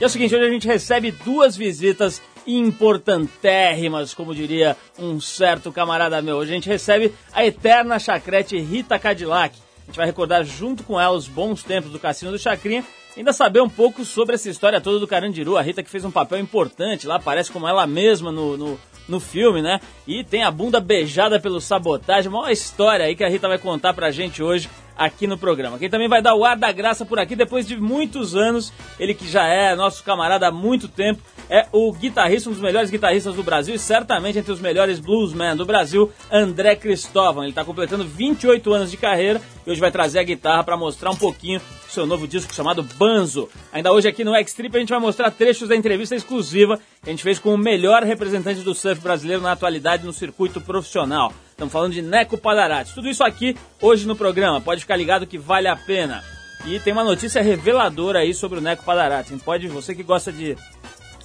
[0.00, 5.70] E é o seguinte, hoje a gente recebe duas visitas importantérrimas, como diria um certo
[5.70, 6.36] camarada meu.
[6.36, 9.56] Hoje a gente recebe a eterna chacrete Rita Cadillac.
[9.84, 12.84] A gente vai recordar junto com ela os bons tempos do Cassino do Chacrinha
[13.16, 15.56] ainda saber um pouco sobre essa história toda do Carandiru.
[15.56, 19.20] A Rita que fez um papel importante lá, aparece como ela mesma no, no, no
[19.20, 19.80] filme, né?
[20.06, 22.30] E tem a bunda beijada pelo sabotagem.
[22.30, 25.78] Uma história aí que a Rita vai contar pra gente hoje aqui no programa.
[25.78, 29.14] Quem também vai dar o ar da graça por aqui depois de muitos anos, ele
[29.14, 33.34] que já é nosso camarada há muito tempo, é o guitarrista, um dos melhores guitarristas
[33.34, 37.42] do Brasil e certamente entre os melhores bluesmen do Brasil, André Cristóvão.
[37.42, 41.10] Ele está completando 28 anos de carreira e hoje vai trazer a guitarra para mostrar
[41.10, 43.48] um pouquinho do seu novo disco chamado Banzo.
[43.72, 47.12] Ainda hoje aqui no X-Trip a gente vai mostrar trechos da entrevista exclusiva que a
[47.12, 51.32] gente fez com o melhor representante do surf brasileiro na atualidade no circuito profissional.
[51.54, 52.92] Estamos falando de Neco Padarati.
[52.92, 54.60] Tudo isso aqui hoje no programa.
[54.60, 56.24] Pode ficar ligado que vale a pena.
[56.66, 59.32] E tem uma notícia reveladora aí sobre o Neco Padarati.
[59.36, 60.56] Pode, você que gosta de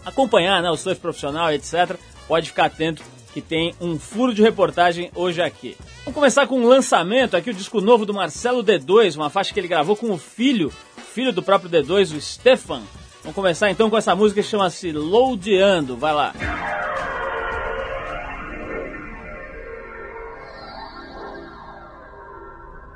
[0.05, 1.97] acompanhar né, o surf profissional, etc.,
[2.27, 3.01] pode ficar atento
[3.33, 5.75] que tem um furo de reportagem hoje aqui.
[6.05, 9.59] Vamos começar com um lançamento aqui, o disco novo do Marcelo D2, uma faixa que
[9.59, 10.71] ele gravou com o filho,
[11.11, 12.83] filho do próprio D2, o Stefan.
[13.21, 16.33] Vamos começar então com essa música que chama-se Loadeando, vai lá.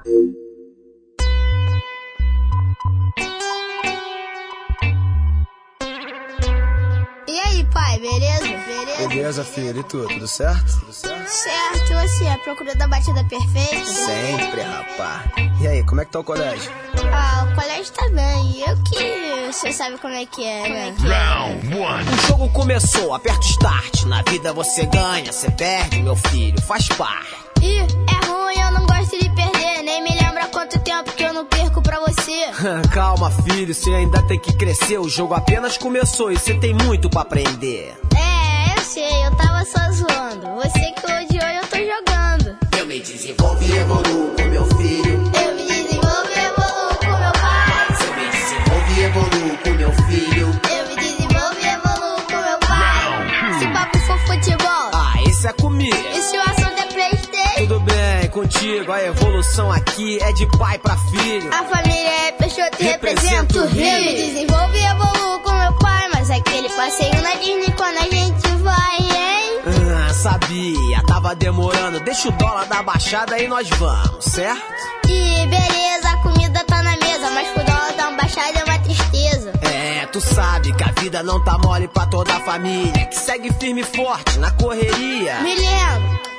[0.06, 0.43] Thank you.
[7.72, 8.44] Pai, beleza?
[8.44, 9.08] Beleza?
[9.08, 9.80] Beleza, filho.
[9.80, 10.80] E tu, tudo certo?
[10.80, 11.28] Tudo certo?
[11.28, 13.86] Certo, você, a procura da batida perfeita?
[13.86, 15.24] Sempre, rapá.
[15.62, 16.72] E aí, como é que tá o colégio?
[17.12, 18.62] Ah, o colégio tá bem.
[18.68, 20.96] Eu que você sabe como é que é, né?
[21.00, 22.10] Round one.
[22.10, 24.04] O jogo começou, aperta o start.
[24.06, 27.36] Na vida você ganha, você perde, meu filho, faz parte.
[27.62, 29.84] Ih, é ruim, eu não gosto de perder.
[29.84, 31.23] Nem me lembra quanto tempo que
[32.94, 34.98] Calma, filho, você ainda tem que crescer.
[34.98, 37.96] O jogo apenas começou e você tem muito pra aprender.
[38.16, 40.48] É, eu sei, eu tava só zoando.
[40.62, 42.58] Você que odiou, eu tô jogando.
[42.78, 45.32] Eu me desenvolvo e evoluo com meu filho.
[45.42, 47.88] Eu me desenvolvo e evoluo com meu pai.
[48.08, 50.73] Eu me desenvolvo e evoluo com meu filho.
[58.64, 58.92] Contigo.
[58.92, 61.50] A evolução aqui é de pai pra filho.
[61.54, 63.86] A família é Peixoto e representa o rio.
[63.86, 66.10] Eu me desenvolvo e evoluo com meu pai.
[66.14, 69.62] Mas aquele passeio na Disney quando a gente vai, hein?
[69.66, 72.00] Ah, sabia, tava demorando.
[72.00, 74.62] Deixa o dólar da baixada e nós vamos, certo?
[75.08, 77.30] E beleza, a comida tá na mesa.
[77.32, 79.52] Mas com o dólar da baixada é uma tristeza.
[79.62, 83.06] É, tu sabe que a vida não tá mole pra toda a família.
[83.08, 85.42] Que segue firme e forte na correria.
[85.42, 86.33] Me lembro.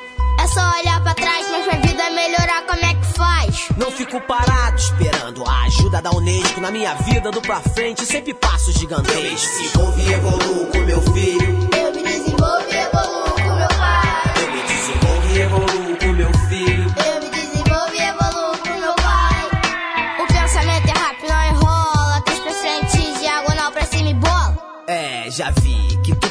[0.44, 3.68] É só olhar pra trás, mas pra vida melhorar, como é que faz?
[3.78, 6.60] Não fico parado esperando a ajuda da Unesco.
[6.60, 9.16] Na minha vida, do pra frente, sempre passo gigantesco.
[9.16, 11.68] Eu me desenvolvo e evoluo com meu filho.
[11.74, 13.33] Eu me desenvolvo e evoluo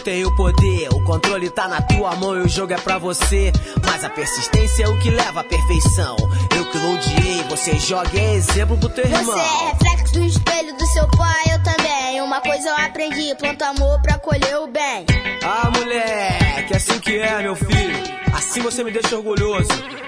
[0.03, 0.89] tem o poder.
[0.93, 3.51] O controle tá na tua mão e o jogo é pra você.
[3.85, 6.17] Mas a persistência é o que leva à perfeição.
[6.55, 9.23] Eu que loadiei, você joga é exemplo pro teu irmão.
[9.23, 11.82] Você é reflexo do espelho do seu pai, eu também.
[12.23, 15.05] Uma coisa eu aprendi: planta amor pra colher o bem.
[15.43, 18.23] Ah, moleque, assim que é, meu filho.
[18.33, 19.67] Assim você me deixa orgulhoso.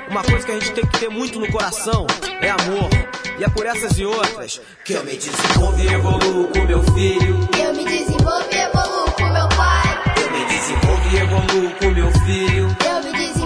[0.10, 2.08] Uma coisa que a gente tem que ter muito no coração
[2.42, 2.90] é amor.
[3.38, 7.50] E é por essas e outras que eu me desenvolvo e evoluo com meu filho.
[7.60, 10.04] Eu me desenvolvo e evoluo com meu pai.
[10.18, 12.78] Eu me desenvolvo e evoluo com meu filho.
[12.86, 13.45] Eu me desenvolvo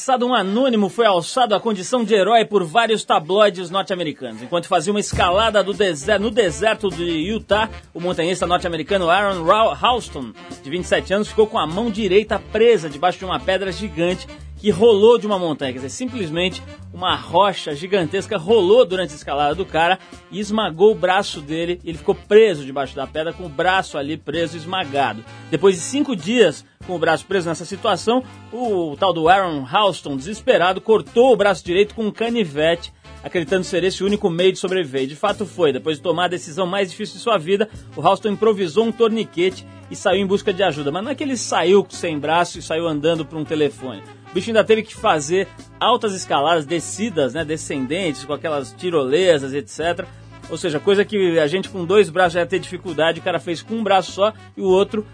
[0.00, 4.40] passada um anônimo foi alçado à condição de herói por vários tabloides norte-americanos.
[4.40, 10.32] Enquanto fazia uma escalada deserto, no deserto de Utah, o montanhista norte-americano Aaron Houston,
[10.62, 14.26] de 27 anos, ficou com a mão direita presa debaixo de uma pedra gigante
[14.56, 15.72] que rolou de uma montanha.
[15.72, 16.62] Quer dizer, simplesmente
[16.94, 19.98] uma rocha gigantesca rolou durante a escalada do cara
[20.30, 21.78] e esmagou o braço dele.
[21.84, 25.22] Ele ficou preso debaixo da pedra com o braço ali preso, esmagado.
[25.50, 30.16] Depois de cinco dias com o braço preso nessa situação, o, tal do Aaron Houston,
[30.16, 32.92] desesperado, cortou o braço direito com um canivete
[33.22, 35.06] acreditando ser esse o único meio de sobreviver.
[35.06, 35.72] De fato foi.
[35.72, 39.64] Depois de tomar a decisão mais difícil de sua vida, o Houston improvisou um torniquete
[39.88, 40.90] e saiu em busca de ajuda.
[40.90, 44.02] Mas não é que ele saiu sem braço e saiu andando para um telefone.
[44.30, 45.46] O bicho ainda teve que fazer
[45.78, 50.06] altas escaladas, descidas, né, descendentes, com aquelas tirolesas, etc.
[50.48, 53.38] Ou seja, coisa que a gente com dois braços já ia ter dificuldade, o cara
[53.38, 55.06] fez com um braço só e o outro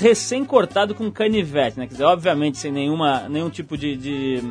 [0.00, 1.86] recém-cortado com canivete, né?
[1.86, 4.42] Quer dizer, obviamente sem nenhuma, nenhum tipo de, de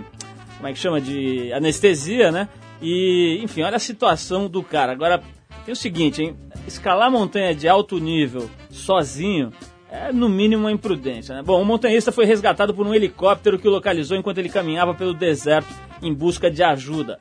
[0.57, 2.49] como é que chama, de anestesia, né?
[2.81, 4.91] E, enfim, olha a situação do cara.
[4.91, 5.21] Agora,
[5.65, 6.35] tem o seguinte, hein?
[6.67, 9.51] Escalar montanha de alto nível sozinho
[9.91, 11.41] é no mínimo uma imprudência, né?
[11.43, 15.13] Bom, o montanhista foi resgatado por um helicóptero que o localizou enquanto ele caminhava pelo
[15.13, 17.19] deserto em busca de ajuda.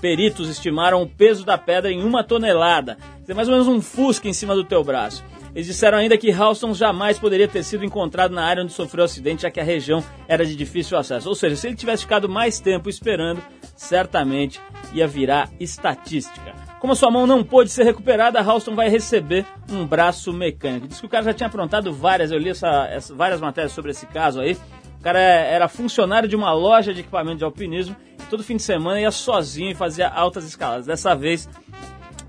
[0.00, 4.28] Peritos estimaram o peso da pedra em uma tonelada, é mais ou menos um fusca
[4.28, 5.24] em cima do teu braço.
[5.54, 9.04] Eles disseram ainda que Halston jamais poderia ter sido encontrado na área onde sofreu o
[9.04, 11.28] acidente, já que a região era de difícil acesso.
[11.28, 13.40] Ou seja, se ele tivesse ficado mais tempo esperando,
[13.76, 14.60] certamente
[14.92, 16.52] ia virar estatística.
[16.80, 20.88] Como sua mão não pôde ser recuperada, Halston vai receber um braço mecânico.
[20.88, 23.92] Diz que o cara já tinha aprontado várias, eu li essa, essa, várias matérias sobre
[23.92, 24.58] esse caso aí.
[24.98, 28.62] O cara era funcionário de uma loja de equipamento de alpinismo e todo fim de
[28.62, 30.84] semana ia sozinho e fazia altas escalas.
[30.84, 31.48] Dessa vez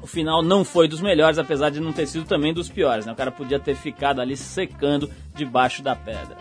[0.05, 3.07] o final não foi dos melhores, apesar de não ter sido também dos piores.
[3.07, 3.11] Né?
[3.11, 6.37] O cara podia ter ficado ali secando debaixo da pedra.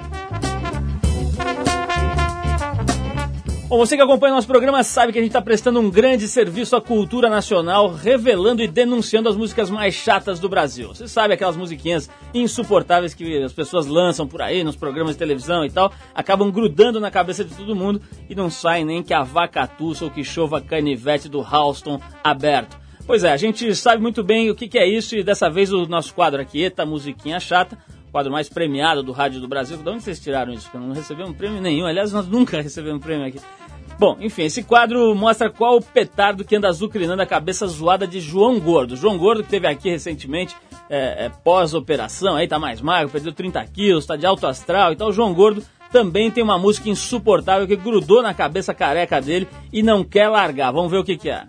[3.67, 6.77] Bom, você que acompanha nosso programa sabe que a gente está prestando um grande serviço
[6.77, 10.89] à cultura nacional, revelando e denunciando as músicas mais chatas do Brasil.
[10.89, 15.65] Você sabe aquelas musiquinhas insuportáveis que as pessoas lançam por aí nos programas de televisão
[15.65, 19.23] e tal, acabam grudando na cabeça de todo mundo e não saem nem que a
[19.23, 22.84] vaca tussa ou que chova canivete do Halston aberto.
[23.07, 25.73] Pois é, a gente sabe muito bem o que, que é isso e dessa vez
[25.73, 27.77] o nosso quadro aqui, Eita Musiquinha Chata,
[28.11, 29.77] quadro mais premiado do Rádio do Brasil.
[29.77, 30.71] De onde vocês tiraram isso?
[30.71, 31.85] Porque não recebemos prêmio nenhum.
[31.85, 33.41] Aliás, nós nunca recebemos prêmio aqui.
[33.99, 38.21] Bom, enfim, esse quadro mostra qual o petardo que anda azucrinando a cabeça zoada de
[38.21, 38.97] João Gordo.
[38.97, 40.57] João Gordo que teve aqui recentemente,
[40.89, 44.97] é, é, pós-operação, aí tá mais magro, perdeu 30 quilos, tá de alto astral e
[44.97, 45.13] tal.
[45.13, 45.63] João Gordo
[45.93, 50.73] também tem uma música insuportável que grudou na cabeça careca dele e não quer largar.
[50.73, 51.45] Vamos ver o que, que é.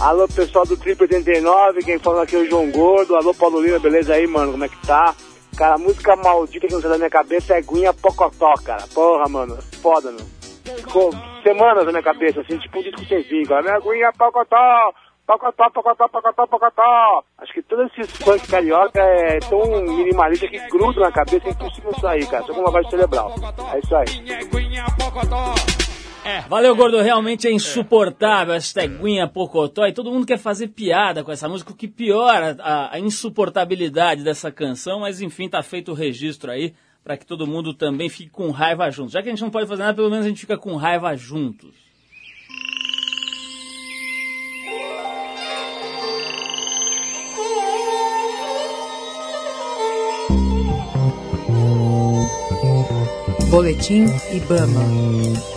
[0.00, 3.14] Alô, pessoal do Trip 89, quem fala aqui é o João Gordo.
[3.16, 4.52] Alô, Paulo Lima, beleza aí, mano?
[4.52, 5.14] Como é que tá?
[5.54, 8.82] Cara, a música maldita que não sai da minha cabeça é Guinha Pocotó, cara.
[8.94, 10.24] Porra, mano, foda, meu.
[10.78, 11.10] Ficou
[11.42, 13.62] semanas na minha cabeça, assim, tipo um disco sem fim, cara.
[13.62, 14.94] Minha Guinha Pocotó,
[15.26, 17.24] Pocotó, Pocotó, Pocotó, Pocotó.
[17.36, 21.92] Acho que todos esses funk carioca é tão minimalista que gruda na cabeça, é impossível
[22.00, 22.42] sair, cara.
[22.44, 23.34] Só com lavagem cerebral.
[23.74, 24.06] É isso aí.
[26.30, 26.42] É.
[26.42, 27.00] Valeu, gordo.
[27.00, 29.84] Realmente é insuportável essa teguinha pocotó.
[29.86, 34.22] E todo mundo quer fazer piada com essa música, o que piora a, a insuportabilidade
[34.22, 35.00] dessa canção.
[35.00, 36.72] Mas enfim, tá feito o registro aí
[37.02, 39.12] para que todo mundo também fique com raiva juntos.
[39.12, 41.16] Já que a gente não pode fazer nada, pelo menos a gente fica com raiva
[41.16, 41.74] juntos.
[53.50, 55.49] Boletim Ibama.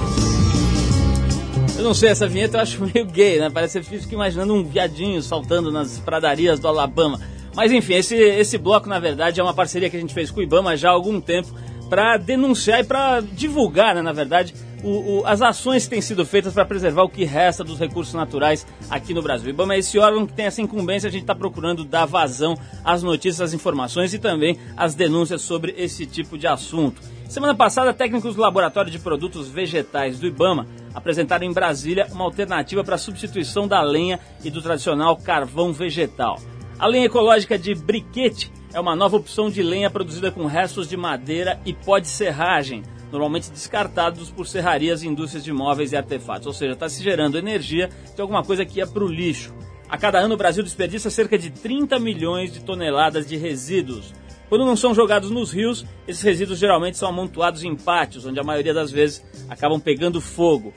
[1.84, 3.50] Eu não sei, essa vinheta eu acho meio gay, né?
[3.50, 7.20] Parece que eu fico imaginando um viadinho saltando nas pradarias do Alabama.
[7.54, 10.40] Mas enfim, esse, esse bloco, na verdade, é uma parceria que a gente fez com
[10.40, 11.50] o Ibama já há algum tempo
[11.90, 16.26] para denunciar e para divulgar, né, na verdade, o, o, as ações que têm sido
[16.26, 19.48] feitas para preservar o que resta dos recursos naturais aqui no Brasil.
[19.48, 22.58] O IBAMA é esse órgão que tem essa incumbência, a gente está procurando dar vazão
[22.82, 27.02] às notícias, às informações e também às denúncias sobre esse tipo de assunto.
[27.34, 32.84] Semana passada, técnicos do Laboratório de Produtos Vegetais do IBAMA apresentaram em Brasília uma alternativa
[32.84, 36.40] para a substituição da lenha e do tradicional carvão vegetal.
[36.78, 40.96] A lenha ecológica de briquete é uma nova opção de lenha produzida com restos de
[40.96, 46.46] madeira e pó de serragem, normalmente descartados por serrarias indústrias de móveis e artefatos.
[46.46, 49.52] Ou seja, está se gerando energia de alguma coisa que ia para o lixo.
[49.90, 54.14] A cada ano o Brasil desperdiça cerca de 30 milhões de toneladas de resíduos.
[54.54, 58.44] Quando não são jogados nos rios, esses resíduos geralmente são amontoados em pátios, onde a
[58.44, 60.72] maioria das vezes acabam pegando fogo.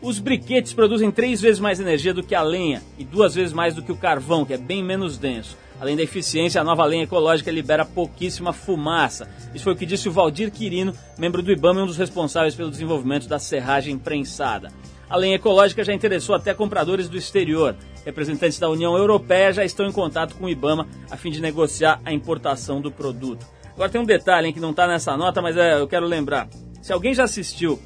[0.00, 3.74] Os briquetes produzem três vezes mais energia do que a lenha e duas vezes mais
[3.74, 5.58] do que o carvão, que é bem menos denso.
[5.80, 9.28] Além da eficiência, a nova lenha ecológica libera pouquíssima fumaça.
[9.52, 12.54] Isso foi o que disse o Valdir Quirino, membro do IBAMA e um dos responsáveis
[12.54, 14.70] pelo desenvolvimento da serragem prensada.
[15.08, 17.76] A ecológica já interessou até compradores do exterior.
[18.04, 22.00] Representantes da União Europeia já estão em contato com o IBAMA a fim de negociar
[22.04, 23.46] a importação do produto.
[23.72, 26.48] Agora tem um detalhe hein, que não está nessa nota, mas é, eu quero lembrar.
[26.82, 27.78] Se alguém já assistiu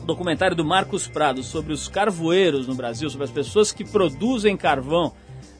[0.00, 4.56] o documentário do Marcos Prado sobre os carvoeiros no Brasil, sobre as pessoas que produzem
[4.56, 5.12] carvão,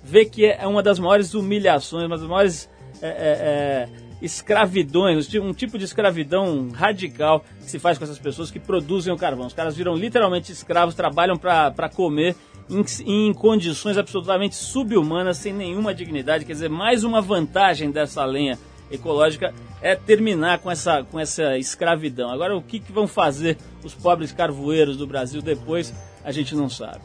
[0.02, 2.70] vê que é uma das maiores humilhações, uma das maiores
[3.02, 3.88] é, é, é,
[4.20, 9.16] escravidões, um tipo de escravidão radical que se faz com essas pessoas que produzem o
[9.16, 9.46] carvão.
[9.46, 12.34] Os caras viram literalmente escravos, trabalham para comer
[12.68, 16.44] em, em, condições absolutamente subhumanas, sem nenhuma dignidade.
[16.44, 18.58] Quer dizer, mais uma vantagem dessa lenha
[18.90, 22.30] ecológica é terminar com essa, com essa escravidão.
[22.30, 25.92] Agora, o que, que vão fazer os pobres carvoeiros do Brasil depois,
[26.24, 27.00] a gente não sabe.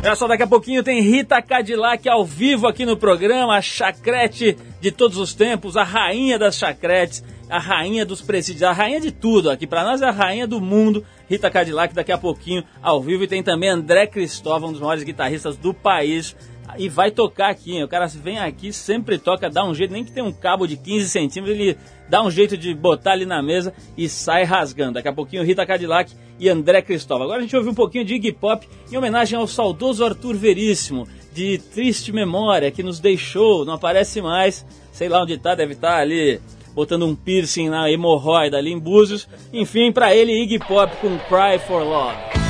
[0.00, 4.56] Olha só, daqui a pouquinho tem Rita Cadillac ao vivo aqui no programa, a chacrete
[4.80, 9.10] de todos os tempos, a rainha das chacretes, a rainha dos presídios, a rainha de
[9.10, 9.66] tudo aqui.
[9.66, 13.24] Para nós é a rainha do mundo, Rita Cadillac daqui a pouquinho ao vivo.
[13.24, 16.36] E tem também André Cristóvão, um dos maiores guitarristas do país.
[16.76, 20.12] E vai tocar aqui, o cara vem aqui, sempre toca, dá um jeito, nem que
[20.12, 21.76] tem um cabo de 15 centímetros, ele
[22.08, 24.94] dá um jeito de botar ali na mesa e sai rasgando.
[24.94, 27.24] Daqui a pouquinho Rita Cadillac e André Cristóvão.
[27.24, 31.06] Agora a gente ouve um pouquinho de Iggy Pop em homenagem ao saudoso Arthur Veríssimo,
[31.32, 35.96] de triste memória, que nos deixou, não aparece mais, sei lá onde está, deve estar
[35.96, 36.40] tá ali
[36.74, 39.28] botando um piercing na hemorroida ali em Búzios.
[39.52, 42.47] Enfim, para ele Iggy Pop com Cry for Love.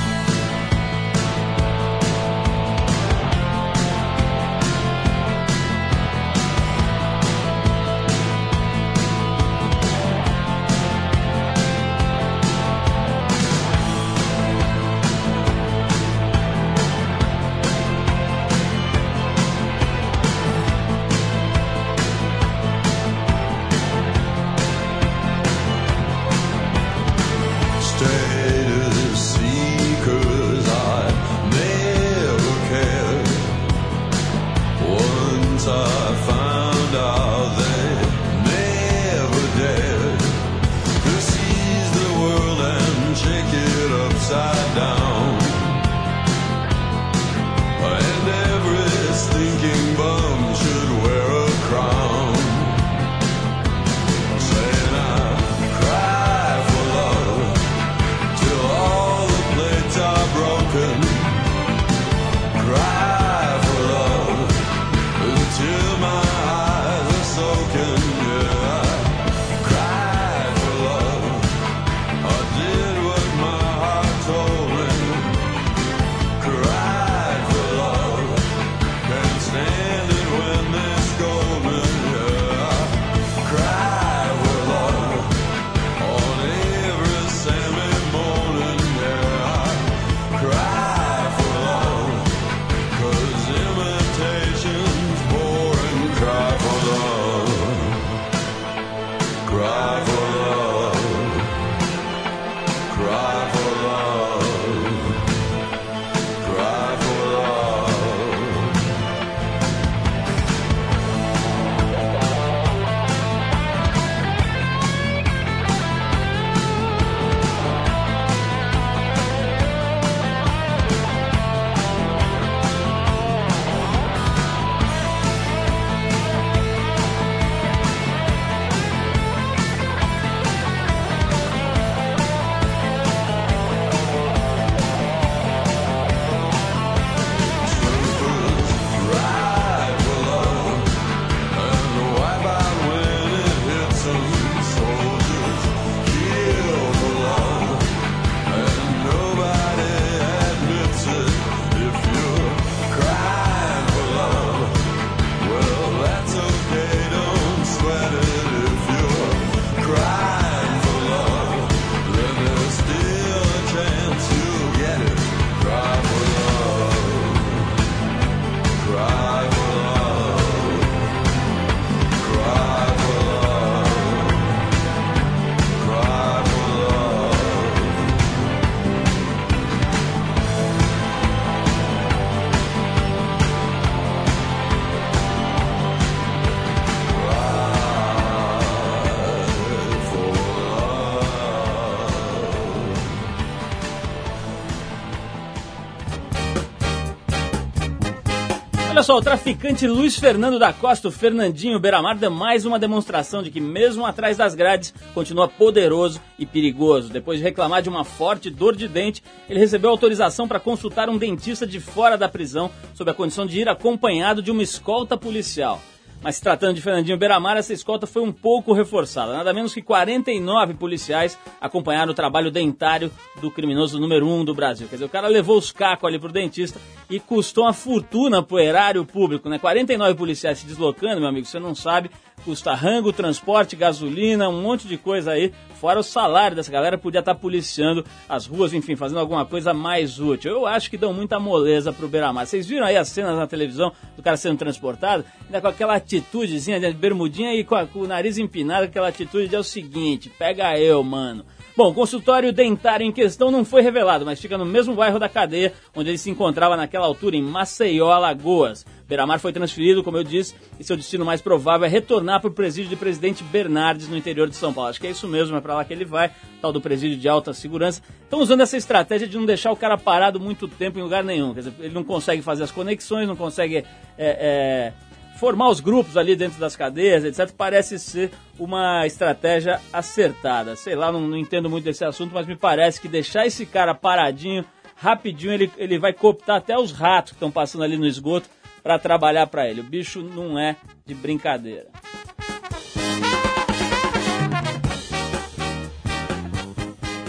[199.08, 203.50] Só, o traficante Luiz Fernando da Costa, o Fernandinho Beiramar, deu mais uma demonstração de
[203.50, 207.08] que, mesmo atrás das grades, continua poderoso e perigoso.
[207.08, 211.16] Depois de reclamar de uma forte dor de dente, ele recebeu autorização para consultar um
[211.16, 215.80] dentista de fora da prisão, sob a condição de ir acompanhado de uma escolta policial.
[216.20, 219.32] Mas tratando de Fernandinho Beiramar, essa escolta foi um pouco reforçada.
[219.32, 223.10] Nada menos que 49 policiais acompanharam o trabalho dentário
[223.40, 224.88] do criminoso número 1 um do Brasil.
[224.88, 228.58] Quer dizer, o cara levou os cacos ali pro dentista e custou uma fortuna pro
[228.58, 229.58] erário público, né?
[229.58, 234.88] 49 policiais se deslocando, meu amigo, você não sabe, custa rango, transporte, gasolina, um monte
[234.88, 239.20] de coisa aí, fora o salário dessa galera, podia estar policiando as ruas, enfim, fazendo
[239.20, 240.50] alguma coisa mais útil.
[240.50, 242.46] Eu acho que dão muita moleza pro Beiramar.
[242.46, 245.24] Vocês viram aí as cenas na televisão do cara sendo transportado?
[245.46, 249.48] Ainda com aquela atitudezinha de bermudinha e com, a, com o nariz empinado, aquela atitude
[249.48, 251.44] de é o seguinte, pega eu, mano.
[251.78, 255.28] Bom, o consultório dentário em questão não foi revelado, mas fica no mesmo bairro da
[255.28, 258.84] cadeia, onde ele se encontrava naquela altura, em Maceió, Alagoas.
[259.08, 262.52] Beiramar foi transferido, como eu disse, e seu destino mais provável é retornar para o
[262.52, 264.90] presídio de Presidente Bernardes, no interior de São Paulo.
[264.90, 267.26] Acho que é isso mesmo, é para lá que ele vai, tal do presídio de
[267.26, 268.02] alta segurança.
[268.22, 271.54] Estão usando essa estratégia de não deixar o cara parado muito tempo em lugar nenhum.
[271.54, 273.84] Quer dizer, ele não consegue fazer as conexões, não consegue é,
[274.18, 274.92] é,
[275.38, 280.76] formar os grupos ali dentro das cadeias, etc., parece ser uma estratégia acertada.
[280.76, 283.94] Sei lá, não, não, entendo muito desse assunto, mas me parece que deixar esse cara
[283.94, 288.50] paradinho, rapidinho, ele, ele vai cooptar até os ratos que estão passando ali no esgoto
[288.82, 289.80] para trabalhar para ele.
[289.80, 291.86] O bicho não é de brincadeira.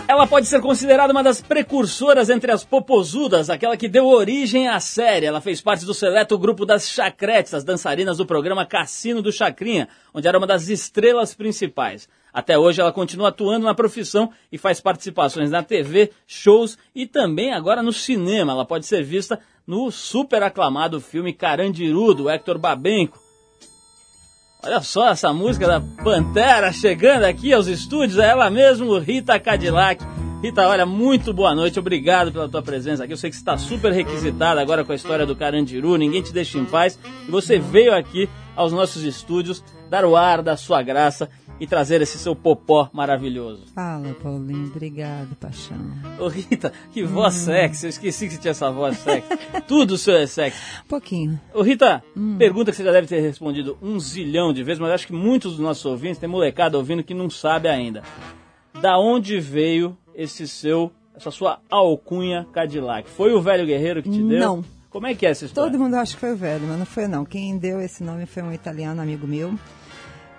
[0.09, 4.79] Ela pode ser considerada uma das precursoras entre as popozudas, aquela que deu origem à
[4.79, 5.27] série.
[5.27, 9.87] Ela fez parte do seleto grupo das Chacretes, as dançarinas do programa Cassino do Chacrinha,
[10.11, 12.09] onde era uma das estrelas principais.
[12.33, 17.53] Até hoje ela continua atuando na profissão e faz participações na TV, shows e também
[17.53, 18.53] agora no cinema.
[18.53, 19.39] Ela pode ser vista
[19.69, 23.19] no super aclamado filme Carandiru, do Hector Babenco.
[24.63, 30.03] Olha só essa música da Pantera chegando aqui aos estúdios, é ela mesmo, Rita Cadillac.
[30.41, 33.13] Rita, olha, muito boa noite, obrigado pela tua presença aqui.
[33.13, 36.33] Eu sei que você está super requisitada agora com a história do Carandiru, ninguém te
[36.33, 36.97] deixa em paz.
[37.27, 42.01] E você veio aqui aos nossos estúdios dar o ar da sua graça e trazer
[42.01, 43.65] esse seu popó maravilhoso.
[43.75, 44.67] Fala, Paulinho.
[44.67, 45.77] Obrigado, paixão.
[46.17, 47.45] Ô, Rita, que voz hum.
[47.45, 47.85] sexy.
[47.85, 49.29] Eu esqueci que você tinha essa voz sexy.
[49.67, 50.59] Tudo seu é sexy.
[50.87, 51.39] Pouquinho.
[51.53, 52.37] Ô, Rita, hum.
[52.37, 55.53] pergunta que você já deve ter respondido um zilhão de vezes, mas acho que muitos
[55.53, 58.03] dos nossos ouvintes, tem molecada ouvindo que não sabe ainda.
[58.81, 63.09] Da onde veio esse seu, essa sua alcunha Cadillac?
[63.09, 64.39] Foi o velho guerreiro que te deu?
[64.39, 64.63] Não.
[64.89, 65.71] Como é que é essa história?
[65.71, 67.23] Todo mundo acha que foi o velho, mas não foi não.
[67.23, 69.53] Quem deu esse nome foi um italiano amigo meu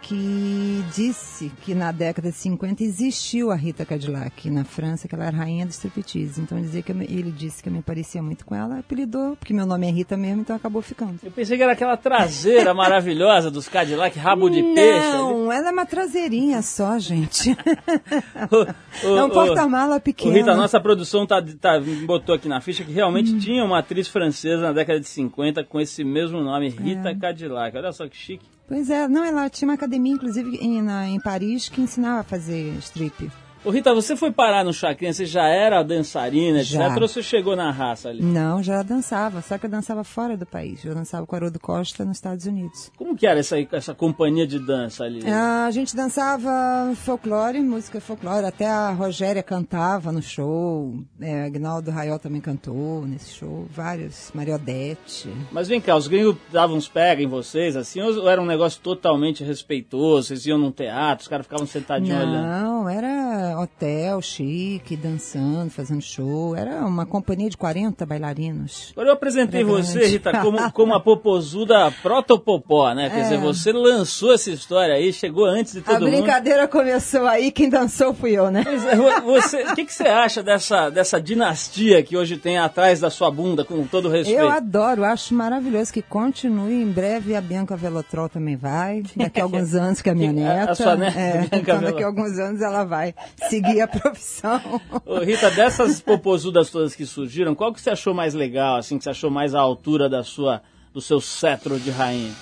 [0.03, 5.27] que disse que na década de 50 existiu a Rita Cadillac na França, que ela
[5.27, 6.41] era rainha do striptease.
[6.41, 9.67] Então dizia que ele disse que eu me parecia muito com ela, apelidou, porque meu
[9.67, 11.19] nome é Rita mesmo, então acabou ficando.
[11.23, 15.13] Eu pensei que era aquela traseira maravilhosa dos Cadillac, rabo de peixe.
[15.13, 17.51] Não, ela é uma traseirinha só, gente.
[18.51, 20.33] o, o, é um porta-mala pequeno.
[20.33, 23.39] Rita, a nossa produção tá, tá, botou aqui na ficha que realmente hum.
[23.39, 27.15] tinha uma atriz francesa na década de 50 com esse mesmo nome, Rita é.
[27.15, 27.77] Cadillac.
[27.77, 28.60] Olha só que chique.
[28.71, 32.23] Pois é, não, ela tinha uma academia, inclusive, em, na, em Paris, que ensinava a
[32.23, 33.29] fazer strip.
[33.63, 36.87] Ô Rita, você foi parar no Chacrinha, você já era dançarina, já.
[36.87, 37.03] etc.
[37.03, 38.23] Ou você chegou na raça ali?
[38.23, 40.83] Não, já dançava, só que eu dançava fora do país.
[40.83, 42.91] Eu dançava com a Haroldo Costa nos Estados Unidos.
[42.97, 45.21] Como que era essa, essa companhia de dança ali?
[45.29, 46.51] A gente dançava
[46.97, 48.47] folclore, música folclore.
[48.47, 50.95] Até a Rogéria cantava no show.
[51.21, 53.67] É, Agnaldo Raiol também cantou nesse show.
[53.71, 54.31] Vários.
[54.33, 55.29] Mariodete.
[55.53, 58.01] Mas vem cá, os gringos davam uns pega em vocês, assim?
[58.01, 60.29] Ou era um negócio totalmente respeitoso?
[60.29, 62.47] Vocês iam num teatro, os caras ficavam sentadinhos Não, olhando?
[62.49, 66.57] Não, era hotel chique, dançando, fazendo show.
[66.57, 68.91] Era uma companhia de 40 bailarinos.
[68.93, 73.11] Agora eu apresentei você, Rita, como, como a popozuda protopopó, né?
[73.11, 73.23] Quer é.
[73.23, 76.09] dizer, você lançou essa história aí, chegou antes de todo mundo.
[76.09, 76.71] A brincadeira mundo.
[76.71, 78.65] começou aí, quem dançou fui eu, né?
[78.65, 83.31] É, o que, que você acha dessa, dessa dinastia que hoje tem atrás da sua
[83.31, 84.41] bunda, com todo respeito?
[84.41, 86.83] Eu adoro, acho maravilhoso que continue.
[86.83, 89.03] Em breve a Bianca Velotrol também vai.
[89.17, 90.73] Daqui a alguns anos, que é a minha neta.
[90.73, 91.19] A sua neta?
[91.19, 93.15] É, então, daqui a alguns anos ela vai
[93.49, 94.81] seguir a profissão.
[95.05, 99.05] Ô, Rita, dessas popozudas todas que surgiram, qual que você achou mais legal, assim, que
[99.05, 102.33] você achou mais à altura da sua, do seu cetro de rainha?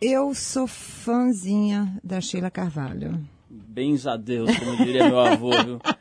[0.00, 3.20] Eu sou fãzinha da Sheila Carvalho.
[3.48, 5.80] Bens a Deus, como diria meu avô, viu?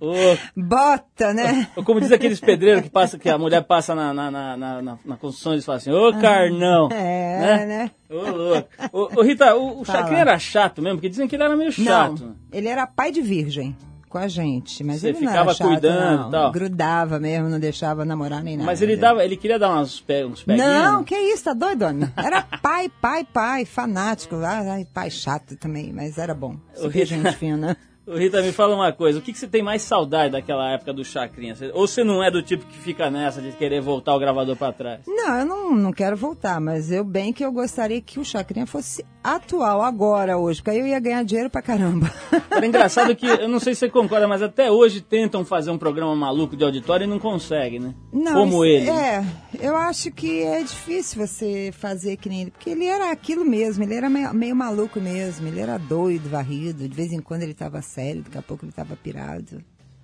[0.00, 1.68] Oh, Bota, né?
[1.76, 4.98] Ou como diz aqueles pedreiros que passa, que a mulher passa na, na, na, na,
[5.04, 6.88] na construção e eles falam assim, ô carnão!
[6.90, 7.66] É, né?
[7.66, 7.90] né?
[8.10, 8.68] Ô louco.
[8.92, 11.70] Ô, ô Rita, o, o Chacrinha era chato mesmo, porque dizem que ele era meio
[11.72, 12.24] chato.
[12.24, 13.76] Não, ele era pai de virgem.
[14.08, 14.82] com a gente.
[14.82, 16.30] Mas Você ele não ficava chato, cuidando não.
[16.30, 16.50] tal?
[16.52, 18.66] Grudava mesmo, não deixava namorar nem nada.
[18.66, 20.66] Mas ele dava, ele queria dar umas pe- uns peguinhos.
[20.66, 22.10] Não, que isso, tá doido, homem?
[22.16, 24.34] Era pai, pai, pai, fanático.
[24.42, 26.56] Ai, pai chato também, mas era bom.
[26.74, 27.76] Super Rita- gente fina.
[28.16, 31.04] Rita, me fala uma coisa, o que, que você tem mais saudade daquela época do
[31.04, 31.54] Chacrinha?
[31.74, 34.72] Ou você não é do tipo que fica nessa de querer voltar o gravador pra
[34.72, 35.00] trás?
[35.06, 38.66] Não, eu não, não quero voltar, mas eu bem que eu gostaria que o Chacrinha
[38.66, 42.10] fosse atual agora, hoje, porque aí eu ia ganhar dinheiro pra caramba.
[42.50, 45.78] Era engraçado que, eu não sei se você concorda, mas até hoje tentam fazer um
[45.78, 47.94] programa maluco de auditório e não conseguem, né?
[48.12, 48.90] Não, Como isso- ele.
[48.90, 49.24] É,
[49.60, 53.84] eu acho que é difícil você fazer que nem ele, porque ele era aquilo mesmo,
[53.84, 57.54] ele era meio, meio maluco mesmo, ele era doido, varrido, de vez em quando ele
[57.54, 59.62] tava sério, daqui a pouco ele tava pirado.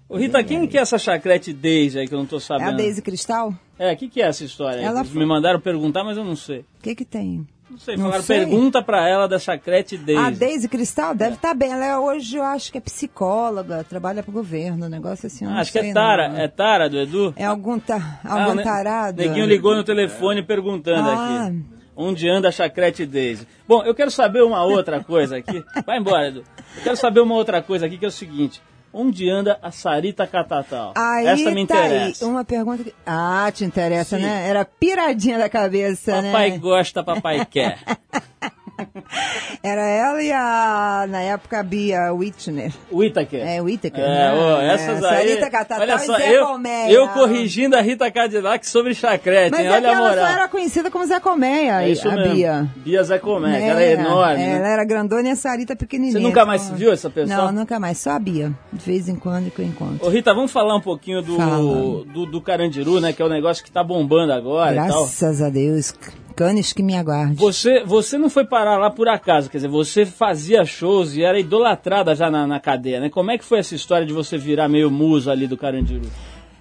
[0.08, 2.40] Ô, Rita, quem que é essa chacrete Daisy aí que eu não tô É a
[2.42, 2.76] sabendo?
[2.76, 3.52] Daisy Cristal?
[3.76, 4.80] É, o que, que é essa história?
[4.80, 6.60] Ela Eles foi- Me mandaram perguntar, mas eu não sei.
[6.60, 7.44] O que que tem?
[7.76, 8.38] Não sei, Não falaram, sei.
[8.38, 10.18] pergunta pra ela da chacrete Daisy.
[10.22, 14.22] A Daisy Cristal deve estar bem, ela é, hoje eu acho que é psicóloga, trabalha
[14.22, 16.38] pro governo, um negócio assim, Ah, Acho que é Tara, não.
[16.38, 17.34] é Tara do Edu?
[17.36, 19.18] É algum, ta, Ah, algum o ne- tarado.
[19.20, 21.46] Neguinho ligou no telefone perguntando Ah.
[21.48, 21.62] aqui.
[21.94, 23.46] Onde anda a chacrete Daisy?
[23.68, 25.62] Bom, eu quero saber uma outra coisa aqui.
[25.86, 26.44] Vai embora, Edu.
[26.78, 28.62] Eu quero saber uma outra coisa aqui que é o seguinte.
[28.98, 30.94] Onde anda a Sarita Catatal?
[30.96, 32.24] Aí Essa me tá interessa.
[32.24, 32.94] aí, uma pergunta que...
[33.04, 34.22] Ah, te interessa, Sim.
[34.22, 34.48] né?
[34.48, 36.58] Era piradinha da cabeça, Papai né?
[36.58, 37.78] gosta, papai quer.
[39.62, 42.72] Era ela e a, na época, a Bia Whitner.
[42.92, 43.40] Whittaker.
[43.46, 44.04] É, Whittaker.
[44.04, 44.34] É, né?
[44.34, 45.28] ô, essas é, aí.
[45.28, 46.90] Sarita Catatal olha e só, Zé eu, Colmeia.
[46.90, 49.66] eu corrigindo a Rita Cadillac sobre chacrete, Mas hein?
[49.66, 50.26] é Olha a ela moral.
[50.26, 52.34] só era conhecida como Zé Colmeia, É isso a mesmo.
[52.34, 52.68] Bia.
[52.76, 54.36] Bia Zé Comé, que ela é enorme.
[54.36, 54.56] né?
[54.56, 56.12] Ela era grandona e a Sarita pequenininha.
[56.12, 57.36] Você nunca mais Então, viu essa pessoa?
[57.46, 57.98] Não, nunca mais.
[57.98, 58.52] Só a Bia.
[58.72, 60.06] De vez em quando que eu encontro.
[60.06, 63.12] Ô Rita, vamos falar um pouquinho do, do, do Carandiru, né?
[63.12, 64.72] Que é o negócio que tá bombando agora.
[64.72, 65.94] Graças a Deus.
[66.36, 67.34] Canes que me aguarde.
[67.34, 71.40] Você, você não foi parar lá por acaso, quer dizer, você fazia shows e era
[71.40, 73.08] idolatrada já na, na cadeia, né?
[73.08, 76.10] Como é que foi essa história de você virar meio musa ali do Carandiru?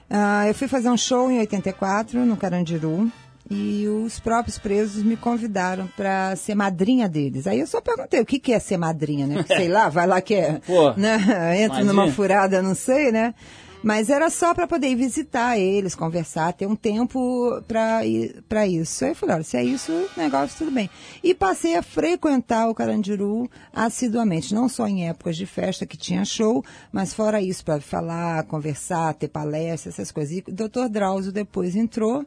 [0.09, 3.11] Ah, eu fui fazer um show em 84 no Carandiru
[3.49, 7.45] e os próprios presos me convidaram para ser madrinha deles.
[7.45, 9.43] Aí eu só perguntei o que, que é ser madrinha, né?
[9.47, 10.61] Sei lá, vai lá que é.
[10.65, 11.15] Pô, né?
[11.61, 11.93] Entra imagina.
[11.93, 13.33] numa furada, não sei, né?
[13.85, 18.03] Mas era só para poder ir visitar eles, conversar, ter um tempo para
[18.65, 19.05] isso.
[19.05, 20.89] Aí eu falei, olha, se é isso, negócio tudo bem.
[21.23, 26.25] E passei a frequentar o Carandiru assiduamente, não só em épocas de festa que tinha
[26.25, 30.35] show, mas fora isso, para falar, conversar, ter palestra, essas coisas.
[30.35, 30.89] E o Dr.
[30.89, 32.25] Drauzio depois entrou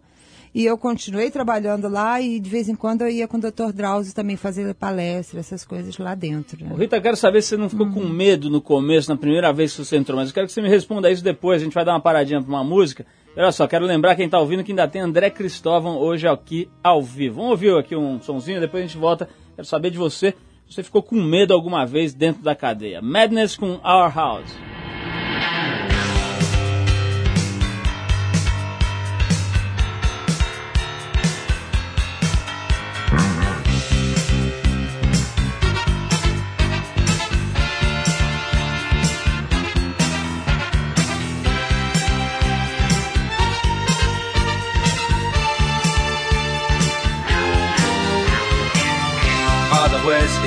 [0.55, 3.73] e eu continuei trabalhando lá e de vez em quando eu ia com o Dr.
[3.73, 6.65] Drauzio também fazer palestra, essas coisas lá dentro.
[6.65, 6.75] né?
[6.77, 9.85] Rita, quero saber se você não ficou com medo no começo, na primeira vez que
[9.85, 11.61] você entrou, mas eu quero que você me responda isso depois.
[11.61, 13.05] A gente vai dar uma paradinha pra uma música.
[13.37, 17.03] Olha só, quero lembrar quem tá ouvindo que ainda tem André Cristóvão hoje aqui ao
[17.03, 17.37] vivo.
[17.37, 19.29] Vamos ouvir aqui um sonzinho, depois a gente volta.
[19.55, 20.35] Quero saber de você
[20.67, 23.01] se você ficou com medo alguma vez dentro da cadeia.
[23.01, 24.78] Madness com Our House.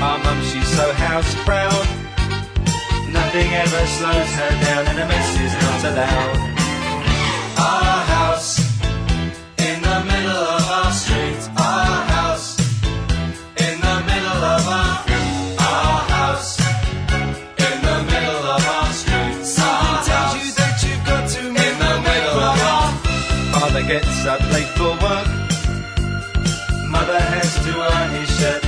[0.00, 1.86] Our mum, she's so house proud.
[3.10, 6.38] Nothing ever slows her down, and a mess is not allowed.
[7.58, 8.60] Our house
[9.58, 11.40] in the middle of our street.
[11.58, 12.60] Our house
[13.58, 15.02] in the middle of our
[15.66, 16.60] our house
[17.66, 19.44] in the middle of our street.
[19.44, 22.92] Something tells you that you've got to in the middle of our
[23.52, 25.26] Father gets up late for work.
[26.86, 28.67] Mother has to iron his shirt.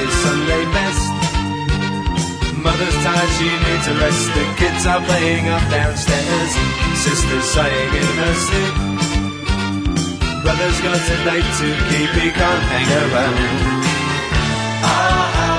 [0.00, 1.04] His Sunday best.
[2.58, 4.24] Mother's tired, she needs a rest.
[4.34, 6.52] The kids are playing up downstairs.
[7.04, 8.74] Sister's sighing in her sleep.
[10.42, 13.38] Brother's got a date to keep, he can't hang around.
[14.82, 15.57] Our house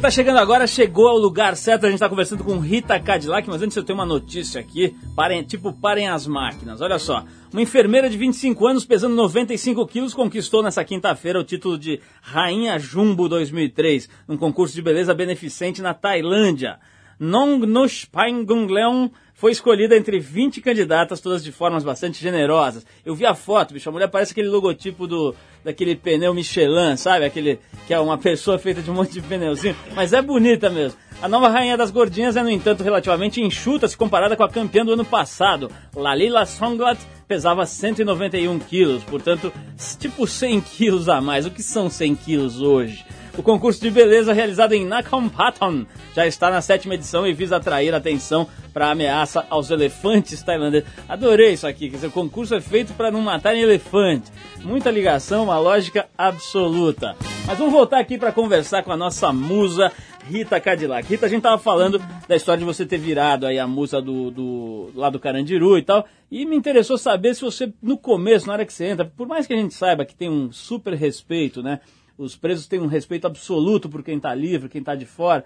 [0.00, 1.84] Você tá chegando agora, chegou ao lugar certo.
[1.84, 4.96] A gente tá conversando com Rita Cadillac, mas antes eu tenho uma notícia aqui.
[5.14, 6.80] Parem, tipo, parem as máquinas.
[6.80, 7.22] Olha só.
[7.52, 12.78] Uma enfermeira de 25 anos, pesando 95 quilos, conquistou nessa quinta-feira o título de Rainha
[12.78, 16.78] Jumbo 2003, num concurso de beleza beneficente na Tailândia.
[17.18, 22.86] Nong Nospangungleon foi escolhida entre 20 candidatas, todas de formas bastante generosas.
[23.04, 25.34] Eu vi a foto, bicho, a mulher parece aquele logotipo do
[25.64, 27.24] daquele pneu Michelin, sabe?
[27.24, 30.98] Aquele que é uma pessoa feita de um monte de pneuzinho, mas é bonita mesmo.
[31.22, 34.84] A nova rainha das gordinhas é, no entanto, relativamente enxuta se comparada com a campeã
[34.84, 35.70] do ano passado.
[35.94, 39.52] Lalila Songlat pesava 191 quilos, portanto,
[39.98, 41.44] tipo 100 quilos a mais.
[41.44, 43.04] O que são 100 quilos hoje?
[43.38, 45.30] O concurso de beleza realizado em Nakhon
[46.14, 50.88] já está na sétima edição e visa atrair atenção para a ameaça aos elefantes tailandeses.
[51.08, 54.30] Adorei isso aqui, quer dizer, o concurso é feito para não matarem elefante.
[54.62, 57.16] Muita ligação, uma lógica absoluta.
[57.46, 59.90] Mas vamos voltar aqui para conversar com a nossa musa
[60.28, 61.08] Rita Cadillac.
[61.08, 64.30] Rita, a gente tava falando da história de você ter virado aí a musa do,
[64.30, 68.52] do lá do Carandiru e tal, e me interessou saber se você no começo, na
[68.52, 71.62] hora que você entra, por mais que a gente saiba que tem um super respeito,
[71.62, 71.80] né?
[72.20, 75.42] Os presos têm um respeito absoluto por quem está livre, quem está de fora.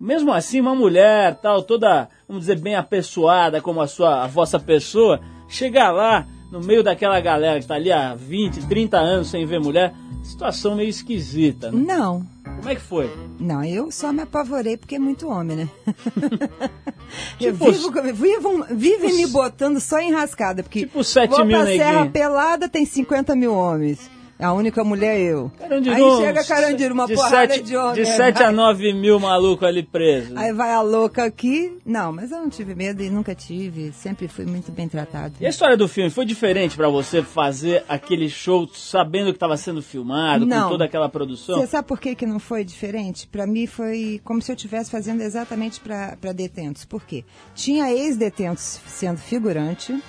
[0.00, 4.58] Mesmo assim, uma mulher, tal, toda, vamos dizer, bem apessoada como a sua, a vossa
[4.58, 9.46] pessoa, chegar lá no meio daquela galera que está ali há 20, 30 anos sem
[9.46, 11.84] ver mulher, situação meio esquisita, né?
[11.86, 12.26] Não.
[12.42, 13.08] Como é que foi?
[13.38, 15.68] Não, eu só me apavorei porque é muito homem, né?
[17.40, 21.56] eu Tipo, vivo, vivo, vivem me botando só em rascada, porque Tipo sete vou mil
[21.56, 21.66] pra.
[21.66, 24.17] Serra Pelada, tem 50 mil homens.
[24.38, 25.50] A única mulher é eu.
[25.58, 27.94] Carandiru, Aí chega Carandiru, uma de porrada sete, de homem.
[27.94, 30.32] De aí 7 vai- a 9 mil maluco ali preso.
[30.38, 31.76] Aí vai a louca aqui.
[31.84, 33.90] Não, mas eu não tive medo e nunca tive.
[33.92, 35.34] Sempre fui muito bem tratado.
[35.40, 39.56] E a história do filme foi diferente pra você fazer aquele show sabendo que estava
[39.56, 40.64] sendo filmado, Não.
[40.64, 41.58] com toda aquela produção?
[41.58, 43.26] Você sabe por que, que não foi diferente?
[43.26, 46.84] Para mim foi como se eu estivesse fazendo exatamente para detentos.
[46.84, 47.24] Por quê?
[47.56, 50.00] Tinha ex-detentos sendo figurante,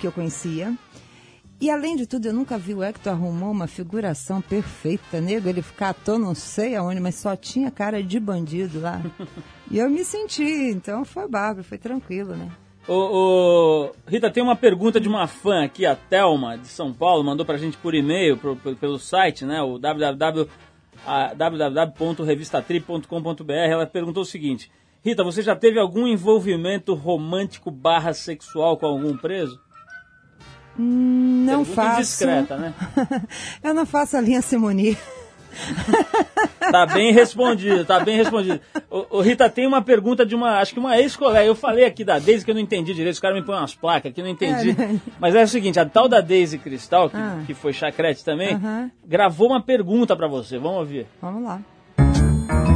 [0.00, 0.72] que eu conhecia.
[1.64, 5.48] E além de tudo, eu nunca vi o Hector arrumou uma figuração perfeita, nego.
[5.48, 9.00] Ele catou não sei aonde, mas só tinha cara de bandido lá.
[9.70, 12.50] e eu me senti, então foi bárbaro, foi tranquilo, né?
[12.86, 17.24] Ô, ô, Rita, tem uma pergunta de uma fã aqui, a Thelma, de São Paulo,
[17.24, 20.46] mandou pra gente por e-mail, pro- pro- pelo site, né, o www,
[21.34, 23.52] www.revistatrip.com.br.
[23.52, 24.70] Ela perguntou o seguinte:
[25.02, 29.58] Rita, você já teve algum envolvimento romântico barra sexual com algum preso?
[30.78, 31.98] Hum, Não Pergunta faço.
[32.00, 32.74] indiscreta, né?
[33.62, 34.96] eu não faço a linha Simoni.
[36.58, 38.58] Tá bem respondido, tá bem respondido.
[38.90, 41.44] Ô, ô, Rita, tem uma pergunta de uma, acho que uma ex-colega.
[41.46, 43.74] Eu falei aqui da Daisy que eu não entendi direito, os caras me põem umas
[43.74, 44.70] placas aqui, eu não entendi.
[44.70, 45.00] É, né?
[45.20, 47.38] Mas é o seguinte, a tal da Daisy Cristal, que, Ah.
[47.46, 48.90] que foi chacrete também, Aham.
[49.06, 50.58] gravou uma pergunta pra você.
[50.58, 51.06] Vamos ouvir.
[51.22, 51.60] Vamos lá.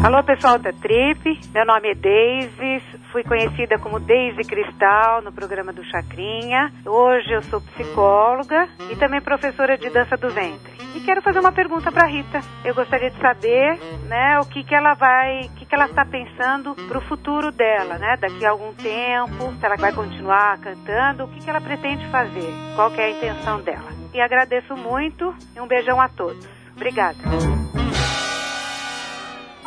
[0.04, 1.40] Alô, pessoal da Trip.
[1.52, 2.82] Meu nome é Daisy.
[3.12, 6.70] Fui conhecida como Daisy Cristal no programa do Chacrinha.
[6.84, 10.72] Hoje eu sou psicóloga e também professora de dança do ventre.
[10.94, 12.40] E quero fazer uma pergunta para Rita.
[12.64, 16.04] Eu gostaria de saber, né, o que que ela vai, o que que ela está
[16.04, 18.16] pensando para o futuro dela, né?
[18.20, 22.52] Daqui a algum tempo, se ela vai continuar cantando, o que que ela pretende fazer?
[22.74, 23.90] Qual que é a intenção dela?
[24.12, 26.46] E agradeço muito e um beijão a todos.
[26.76, 27.18] Obrigada.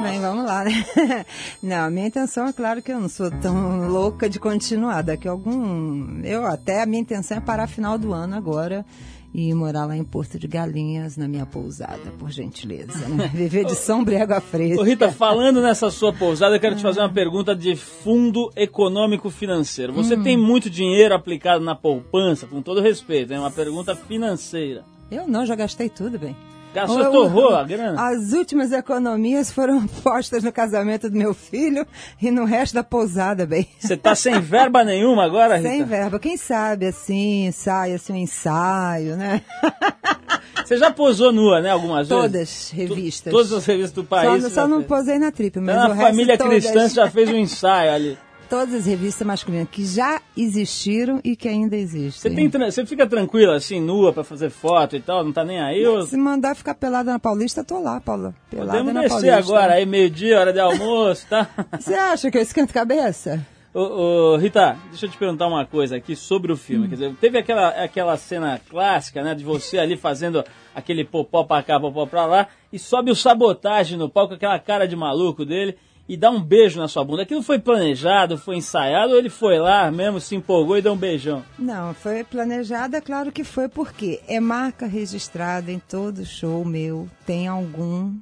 [0.01, 0.85] Bem, vamos lá, né?
[1.61, 5.01] Não, a minha intenção é claro que eu não sou tão louca de continuar.
[5.03, 6.21] Daqui a algum.
[6.23, 8.85] Eu até a minha intenção é parar final do ano agora
[9.33, 13.07] e morar lá em Porto de Galinhas, na minha pousada, por gentileza.
[13.07, 13.29] Né?
[13.33, 14.81] Viver de sombra e água fresca.
[14.81, 19.29] Ô, Rita, falando nessa sua pousada, eu quero te fazer uma pergunta de fundo econômico
[19.29, 19.93] financeiro.
[19.93, 20.23] Você Hum.
[20.23, 24.83] tem muito dinheiro aplicado na poupança, com todo respeito, é uma pergunta financeira.
[25.09, 26.35] Eu não, já gastei tudo, bem.
[26.73, 28.01] Gastou, torrou a grana?
[28.09, 31.85] As últimas economias foram postas no casamento do meu filho
[32.21, 33.67] e no resto da pousada, bem.
[33.79, 35.69] Você tá sem verba nenhuma agora, Rita?
[35.69, 36.17] Sem verba.
[36.19, 39.41] Quem sabe, assim, sai assim um ensaio, né?
[40.63, 42.23] Você já posou nua, né, algumas vezes?
[42.23, 43.33] Todas revistas.
[43.33, 44.43] Todas as revistas do país.
[44.43, 44.87] Só, só não fez.
[44.87, 46.53] posei na trip, mas Tá o na resto família todas.
[46.65, 48.17] cristã já fez um ensaio ali.
[48.51, 52.35] Todas as revistas masculinas que já existiram e que ainda Você, existem.
[52.35, 55.23] tem, tran- você fica tranquila, assim, nua, pra fazer foto e tal?
[55.23, 55.87] Não tá nem aí?
[55.87, 56.01] Ou...
[56.01, 58.35] Se mandar ficar pelada na Paulista, tô lá, Paula.
[58.49, 59.37] Pelada Podemos na descer Paulista.
[59.39, 61.47] agora, aí meio-dia, hora de almoço, tá?
[61.79, 63.47] Você acha que eu esquento cabeça?
[63.73, 66.89] Ô, ô, Rita, deixa eu te perguntar uma coisa aqui sobre o filme.
[66.89, 70.43] Quer dizer, teve aquela, aquela cena clássica, né, de você ali fazendo
[70.75, 74.85] aquele popó pra cá, popó pra lá, e sobe o sabotagem no palco, aquela cara
[74.85, 75.77] de maluco dele,
[76.11, 77.21] e dá um beijo na sua bunda.
[77.21, 80.97] Aquilo foi planejado, foi ensaiado, ou ele foi lá mesmo, se empolgou e deu um
[80.97, 81.41] beijão?
[81.57, 87.07] Não, foi planejada, claro que foi, porque é marca registrada em todo show meu.
[87.25, 88.13] Tem algum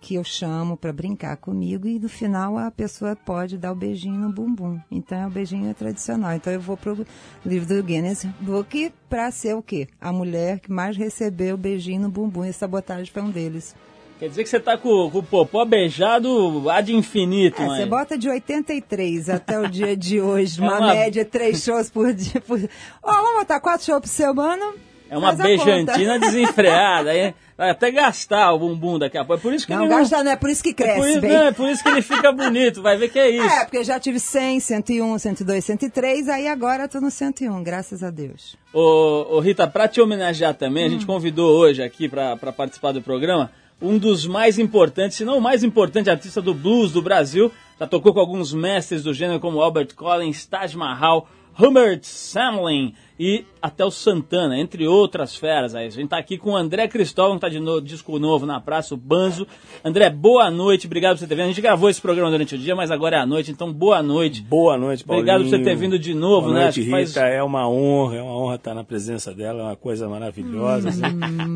[0.00, 4.20] que eu chamo para brincar comigo e no final a pessoa pode dar o beijinho
[4.20, 4.78] no bumbum.
[4.88, 6.34] Então o beijinho é tradicional.
[6.34, 7.04] Então eu vou pro
[7.44, 9.88] livro do Guinness Book para ser o quê?
[10.00, 13.74] A mulher que mais recebeu o beijinho no bumbum e sabotagem foi um deles.
[14.22, 17.80] Quer dizer que você tá com, com o popó beijado ad infinito, É, mãe.
[17.80, 21.90] você bota de 83 até o dia de hoje, É uma, uma- média três shows
[21.90, 22.40] por dia.
[22.40, 22.60] Por...
[23.02, 24.64] Ó, vamos botar quatro shows por semana.
[25.10, 29.40] É uma a beijantina desenfreada, aí vai até gastar o bumbum daqui a pouco.
[29.40, 31.08] É por isso que Não, ele gasta não, é por isso que É cresce, por,
[31.08, 33.44] isso, não, é por isso que ele fica bonito, vai ver que é isso.
[33.44, 37.60] É, porque eu já tive 100, 101, 102, 103, aí agora eu tô no 101,
[37.64, 38.56] graças a Deus.
[38.72, 40.90] Ô, ô, Rita, pra te homenagear também, a Hum.
[40.90, 43.50] gente convidou hoje aqui pra pra participar do programa
[43.82, 47.50] um dos mais importantes, se não o mais importante artista do blues do Brasil.
[47.78, 53.44] Já tocou com alguns mestres do gênero como Albert Collins, Taj Mahal, Humbert Samlin e
[53.62, 55.74] até o Santana, entre outras feras.
[55.74, 55.86] Aí.
[55.86, 58.60] A gente tá aqui com o André Cristóvão, que tá de no- disco novo na
[58.60, 59.46] praça, o Banzo.
[59.84, 61.44] André, boa noite, obrigado por você ter vindo.
[61.44, 64.02] A gente gravou esse programa durante o dia, mas agora é a noite, então boa
[64.02, 64.42] noite.
[64.42, 65.22] Boa noite, Paulinho.
[65.22, 66.62] Obrigado por você ter vindo de novo, Boa né?
[66.64, 67.26] noite, que faz- Rita.
[67.26, 70.88] É uma honra, é uma honra estar na presença dela, é uma coisa maravilhosa.
[70.88, 71.00] assim.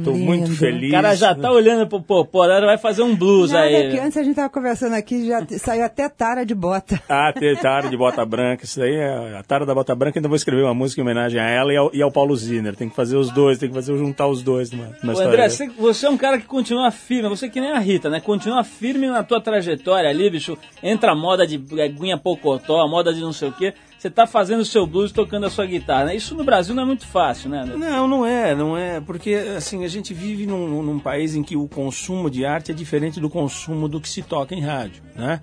[0.05, 0.25] Tô lindo.
[0.25, 0.88] muito feliz.
[0.90, 3.90] O cara já tá olhando pro Popó, ela vai fazer um blues Nada aí.
[3.90, 7.01] que antes a gente tava conversando aqui, já saiu até tara de bota.
[7.09, 10.37] Ah, Tara de Bota Branca, isso daí é a Tara da Bota Branca, ainda vou
[10.37, 12.77] escrever uma música em homenagem a ela e ao, e ao Paulo Ziner.
[12.77, 15.29] Tem que fazer os dois, tem que fazer juntar os dois numa, numa Ô, história.
[15.29, 18.21] André, você, você é um cara que continua firme, você que nem a Rita, né?
[18.21, 20.59] Continua firme na tua trajetória ali, bicho.
[20.83, 23.73] Entra a moda de guinha pocotó, a moda de não sei o quê.
[23.99, 26.17] Você tá fazendo o seu blues tocando a sua guitarra, né?
[26.17, 27.63] Isso no Brasil não é muito fácil, né?
[27.63, 27.77] André?
[27.77, 31.57] Não, não é, não é, porque assim, a gente vive num, num país em que
[31.57, 35.41] o consumo de arte é diferente do consumo do que se toca em rádio, né?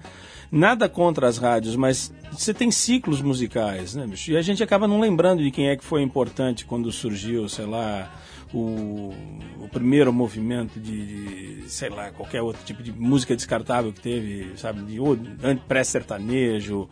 [0.55, 4.29] Nada contra as rádios, mas você tem ciclos musicais, né, bicho?
[4.31, 7.65] E a gente acaba não lembrando de quem é que foi importante quando surgiu, sei
[7.65, 8.13] lá,
[8.53, 9.11] o,
[9.59, 14.51] o primeiro movimento de, de, sei lá, qualquer outro tipo de música descartável que teve,
[14.55, 14.99] sabe, de
[15.43, 16.87] an- pré-sertanejo,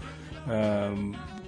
[0.48, 0.92] ah,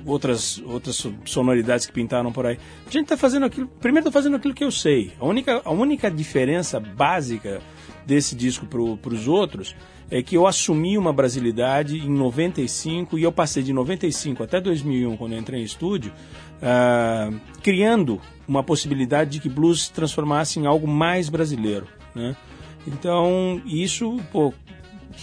[0.06, 2.58] outras, outras so- sonoridades que pintaram por aí.
[2.86, 5.12] A gente está fazendo aquilo, primeiro estou fazendo aquilo que eu sei.
[5.20, 7.62] A única, a única diferença básica
[8.06, 9.76] desse disco para os outros
[10.12, 15.18] é que eu assumi uma brasilidade em 95 e eu passei de 95 até 2001,
[15.18, 16.12] quando entrei em estúdio,
[16.62, 17.32] ah,
[17.64, 22.36] criando uma possibilidade de que blues se transformasse em algo mais brasileiro, né?
[22.86, 24.54] Então, isso, pô,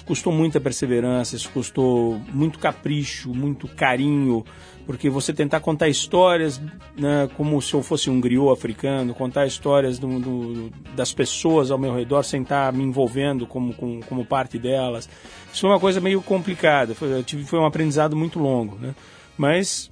[0.07, 4.45] custou muita perseverança, isso custou muito capricho, muito carinho,
[4.87, 6.61] porque você tentar contar histórias
[6.97, 11.79] né, como se eu fosse um griot africano, contar histórias do, do- das pessoas ao
[11.79, 15.09] meu redor sem estar me envolvendo como, como, como parte delas,
[15.53, 18.95] isso foi uma coisa meio complicada, foi, foi um aprendizado muito longo, né?
[19.39, 19.91] Mas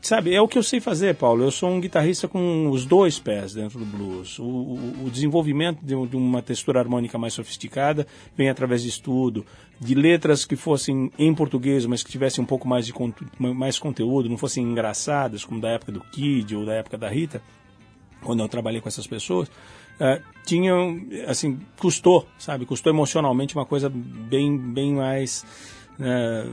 [0.00, 1.42] Sabe, é o que eu sei fazer, Paulo.
[1.42, 4.38] Eu sou um guitarrista com os dois pés dentro do blues.
[4.38, 8.06] O, o- o desenvolvimento de, de uma textura harmônica mais sofisticada
[8.36, 9.44] vem através de estudo,
[9.80, 12.94] de letras que fossem em português, mas que tivessem um pouco mais de
[13.38, 17.42] mais conteúdo, não fossem engraçadas, como da época do Kid ou da época da Rita,
[18.22, 19.50] quando eu trabalhei com essas pessoas.
[20.46, 22.64] tinham, assim, custou, sabe?
[22.64, 25.44] Custou emocionalmente uma coisa bem, bem mais.
[26.00, 26.46] eh,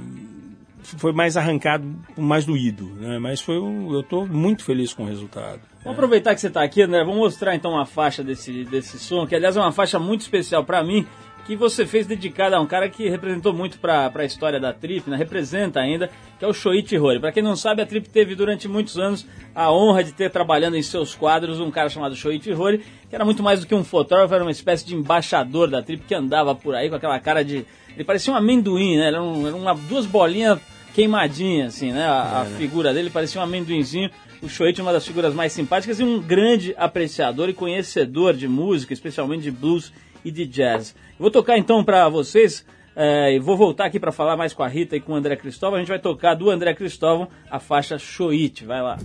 [0.86, 3.20] foi mais arrancado, mais doído, né?
[3.20, 5.62] Mas foi um, eu estou muito feliz com o resultado.
[5.84, 7.04] Vamos aproveitar que você está aqui, André.
[7.04, 10.64] Vamos mostrar então uma faixa desse, desse som, que aliás é uma faixa muito especial
[10.64, 11.06] para mim,
[11.46, 15.08] que você fez dedicada a um cara que representou muito para a história da Trip,
[15.08, 15.16] né?
[15.16, 16.10] representa ainda,
[16.40, 17.20] que é o Shoichi Hori.
[17.20, 20.76] Para quem não sabe, a Trip teve durante muitos anos a honra de ter trabalhando
[20.76, 23.84] em seus quadros um cara chamado Shoichi Hori, que era muito mais do que um
[23.84, 27.46] fotógrafo, era uma espécie de embaixador da Trip que andava por aí com aquela cara
[27.46, 27.64] de...
[27.94, 29.08] Ele parecia um amendoim, né?
[29.08, 30.60] Era, um, era uma, duas bolinhas
[30.96, 32.06] queimadinhas, assim, né?
[32.06, 34.10] A, a figura dele parecia um amendoinzinho.
[34.42, 38.48] O Shoichi é uma das figuras mais simpáticas e um grande apreciador e conhecedor de
[38.48, 39.92] música, especialmente de blues
[40.24, 40.96] e de jazz.
[41.12, 42.66] Eu vou tocar então para vocês,
[42.96, 45.36] é, e vou voltar aqui para falar mais com a Rita e com o André
[45.36, 45.76] Cristóvão.
[45.76, 48.64] A gente vai tocar do André Cristóvão a faixa Shoichi.
[48.64, 48.98] Vai lá.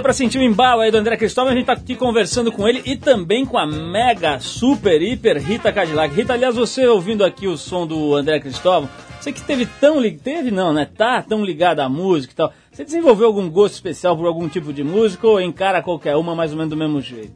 [0.00, 2.66] Deu pra sentir o embalo aí do André Cristóvão, a gente tá aqui conversando com
[2.66, 6.14] ele e também com a mega, super, hiper Rita Cadillac.
[6.14, 8.88] Rita, aliás, você ouvindo aqui o som do André Cristóvão,
[9.20, 10.86] você que teve tão ligado, teve não, né?
[10.86, 12.52] Tá tão ligado à música e tal.
[12.72, 16.52] Você desenvolveu algum gosto especial por algum tipo de música ou encara qualquer uma mais
[16.52, 17.34] ou menos do mesmo jeito?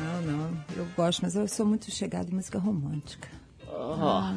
[0.00, 3.28] Não, não, eu gosto, mas eu sou muito chegada em música romântica.
[3.68, 4.32] Oh.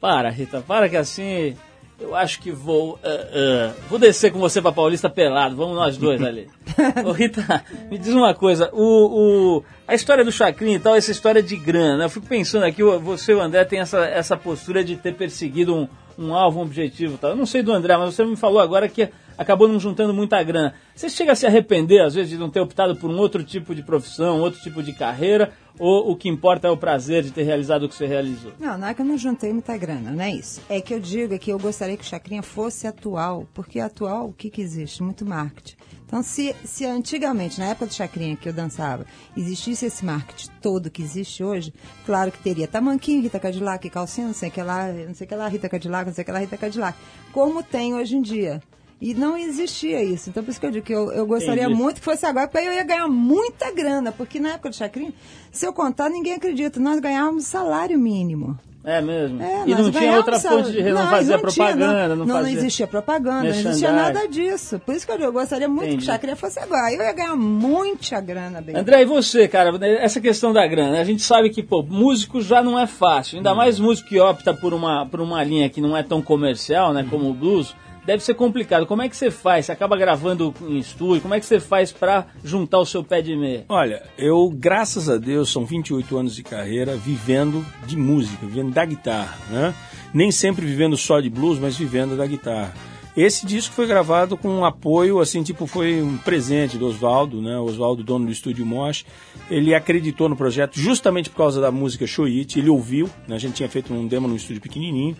[0.00, 1.56] Para, Rita, para que assim
[1.98, 2.94] eu acho que vou.
[2.94, 5.54] Uh, uh, vou descer com você pra Paulista pelado.
[5.54, 6.48] Vamos nós dois ali.
[7.04, 8.68] Ô, Rita, me diz uma coisa.
[8.72, 11.98] O, o, a história do Chacrinha e tal, essa história de grana.
[11.98, 12.04] né?
[12.04, 15.74] Eu fico pensando aqui, você e o André tem essa, essa postura de ter perseguido
[15.74, 15.88] um,
[16.18, 17.30] um alvo, um objetivo e tal.
[17.30, 20.42] Eu não sei do André, mas você me falou agora que acabou não juntando muita
[20.42, 20.74] grana.
[20.94, 23.74] Você chega a se arrepender, às vezes, de não ter optado por um outro tipo
[23.74, 25.52] de profissão, outro tipo de carreira?
[25.78, 28.52] Ou o que importa é o prazer de ter realizado o que você realizou?
[28.60, 30.60] Não, não é que eu não juntei muita grana, não é isso.
[30.68, 34.32] É que eu digo que eu gostaria que o Chacrinha fosse atual, porque atual, o
[34.32, 35.02] que, que existe?
[35.02, 35.76] Muito marketing.
[36.06, 39.04] Então se, se antigamente, na época do Chacrinha que eu dançava,
[39.36, 41.74] existisse esse marketing todo que existe hoje,
[42.06, 45.48] claro que teria tamanquinho, Rita Cadillac, calcinha, não sei que lá, não sei que lá,
[45.48, 46.96] Rita Cadillac, não sei que lá, Rita Cadillac.
[47.32, 48.62] Como tem hoje em dia.
[49.00, 50.30] E não existia isso.
[50.30, 51.80] Então, por isso que eu digo que eu, eu gostaria Entendi.
[51.80, 54.12] muito que fosse agora, porque aí eu ia ganhar muita grana.
[54.12, 55.12] Porque na época do Chacrinha,
[55.52, 56.80] se eu contar, ninguém acredita.
[56.80, 58.58] Nós ganhávamos salário mínimo.
[58.84, 59.42] É mesmo.
[59.42, 62.26] É, e não tinha outra fonte de não, Não, fazia não tinha, propaganda, não, não,
[62.26, 62.58] não, fazia...
[62.58, 64.78] existia propaganda, não existia nada disso.
[64.78, 65.96] Por isso que eu, eu gostaria muito Entendi.
[65.96, 66.92] que o Chacrinha fosse agora.
[66.92, 68.76] Eu ia ganhar muita grana, bem.
[68.76, 72.62] André, e você, cara, essa questão da grana, a gente sabe que, pô, músico já
[72.62, 75.96] não é fácil, ainda mais músico que opta por uma, por uma linha que não
[75.96, 77.74] é tão comercial, né, como o blues,
[78.06, 78.86] deve ser complicado.
[78.86, 79.66] Como é que você faz?
[79.66, 83.22] Você acaba gravando em estúdio, como é que você faz pra juntar o seu pé
[83.22, 83.64] de meia?
[83.68, 88.84] Olha, eu, graças a Deus, são 28 anos de carreira vivendo de música, vivendo da
[88.84, 89.74] guitarra, né?
[90.12, 92.72] Nem sempre vivendo só de blues, mas vivendo da guitarra.
[93.16, 97.56] Esse disco foi gravado com um apoio, assim, tipo, foi um presente do Oswaldo, né?
[97.56, 99.06] Oswaldo, dono do estúdio Mosh.
[99.48, 102.58] Ele acreditou no projeto justamente por causa da música Show It.
[102.58, 103.36] Ele ouviu, né?
[103.36, 105.16] A gente tinha feito um demo num estúdio pequenininho.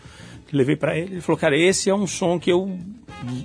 [0.52, 2.78] Levei para ele, ele falou, cara, esse é um som que eu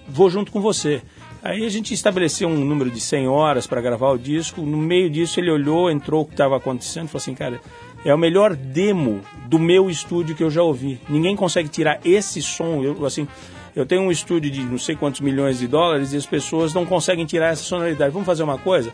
[0.08, 1.02] vou junto com você.
[1.42, 4.62] Aí a gente estabeleceu um número de 100 horas para gravar o disco.
[4.62, 7.62] No meio disso ele olhou, entrou o que estava acontecendo, falou assim, cara,
[8.04, 11.00] é o melhor demo do meu estúdio que eu já ouvi.
[11.08, 13.28] Ninguém consegue tirar esse som, eu assim,
[13.76, 16.86] eu tenho um estúdio de não sei quantos milhões de dólares e as pessoas não
[16.86, 18.12] conseguem tirar essa sonoridade.
[18.12, 18.94] Vamos fazer uma coisa?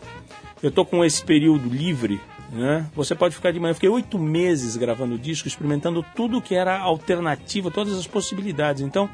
[0.62, 2.20] Eu tô com esse período livre,
[2.52, 2.86] né?
[2.94, 3.70] Você pode ficar de manhã.
[3.70, 8.82] Eu fiquei oito meses gravando disco, experimentando tudo que era alternativa, todas as possibilidades.
[8.82, 9.08] Então,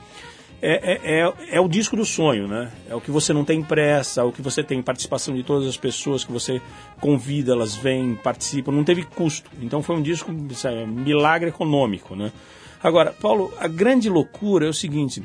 [0.60, 2.70] é, é, é, é o disco do sonho, né?
[2.88, 5.66] É o que você não tem pressa, é o que você tem participação de todas
[5.66, 6.62] as pessoas que você
[7.00, 9.50] convida, elas vêm, participam, não teve custo.
[9.60, 12.30] Então foi um disco, sabe, milagre econômico, né?
[12.80, 15.22] Agora, Paulo, a grande loucura é o seguinte,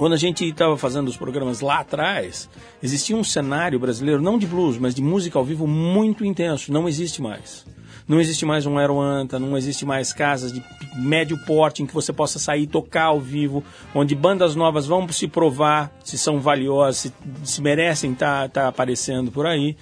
[0.00, 2.48] quando a gente estava fazendo os programas lá atrás,
[2.82, 6.72] existia um cenário brasileiro, não de blues, mas de música ao vivo muito intenso.
[6.72, 7.66] Não existe mais.
[8.08, 10.64] Não existe mais um Aeroanta, não existe mais casas de
[10.96, 13.62] médio porte em que você possa sair tocar ao vivo,
[13.94, 17.12] onde bandas novas vão se provar se são valiosas, se,
[17.44, 19.76] se merecem estar aparecendo por aí.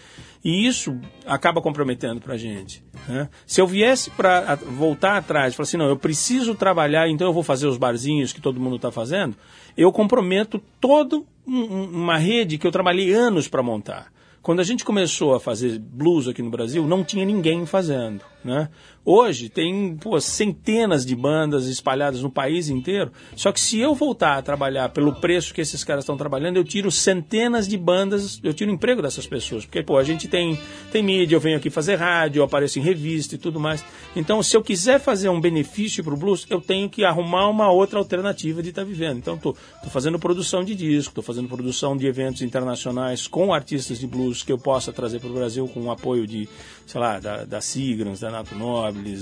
[0.44, 2.82] E isso acaba comprometendo para a gente.
[3.08, 3.28] Né?
[3.46, 7.32] Se eu viesse para voltar atrás e falar assim, não, eu preciso trabalhar, então eu
[7.32, 9.36] vou fazer os barzinhos que todo mundo está fazendo,
[9.76, 14.12] eu comprometo toda um, uma rede que eu trabalhei anos para montar.
[14.40, 18.24] Quando a gente começou a fazer blues aqui no Brasil, não tinha ninguém fazendo.
[18.44, 18.68] Né?
[19.10, 23.10] Hoje tem pô, centenas de bandas espalhadas no país inteiro.
[23.34, 26.64] Só que se eu voltar a trabalhar pelo preço que esses caras estão trabalhando, eu
[26.64, 29.64] tiro centenas de bandas, eu tiro emprego dessas pessoas.
[29.64, 30.60] Porque pô, a gente tem,
[30.92, 33.82] tem mídia, eu venho aqui fazer rádio, eu apareço em revista e tudo mais.
[34.14, 37.72] Então, se eu quiser fazer um benefício para o blues, eu tenho que arrumar uma
[37.72, 39.16] outra alternativa de estar tá vivendo.
[39.16, 39.56] Então, estou
[39.88, 44.52] fazendo produção de disco, estou fazendo produção de eventos internacionais com artistas de blues que
[44.52, 46.46] eu possa trazer para o Brasil com o apoio de,
[46.86, 48.54] sei lá, da, da Sigrans, da Nato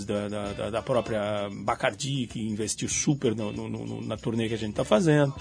[0.06, 4.58] Da, da, da, própria Bacardi, que investiu super no, no, no, na turnê que a
[4.58, 5.34] gente está fazendo.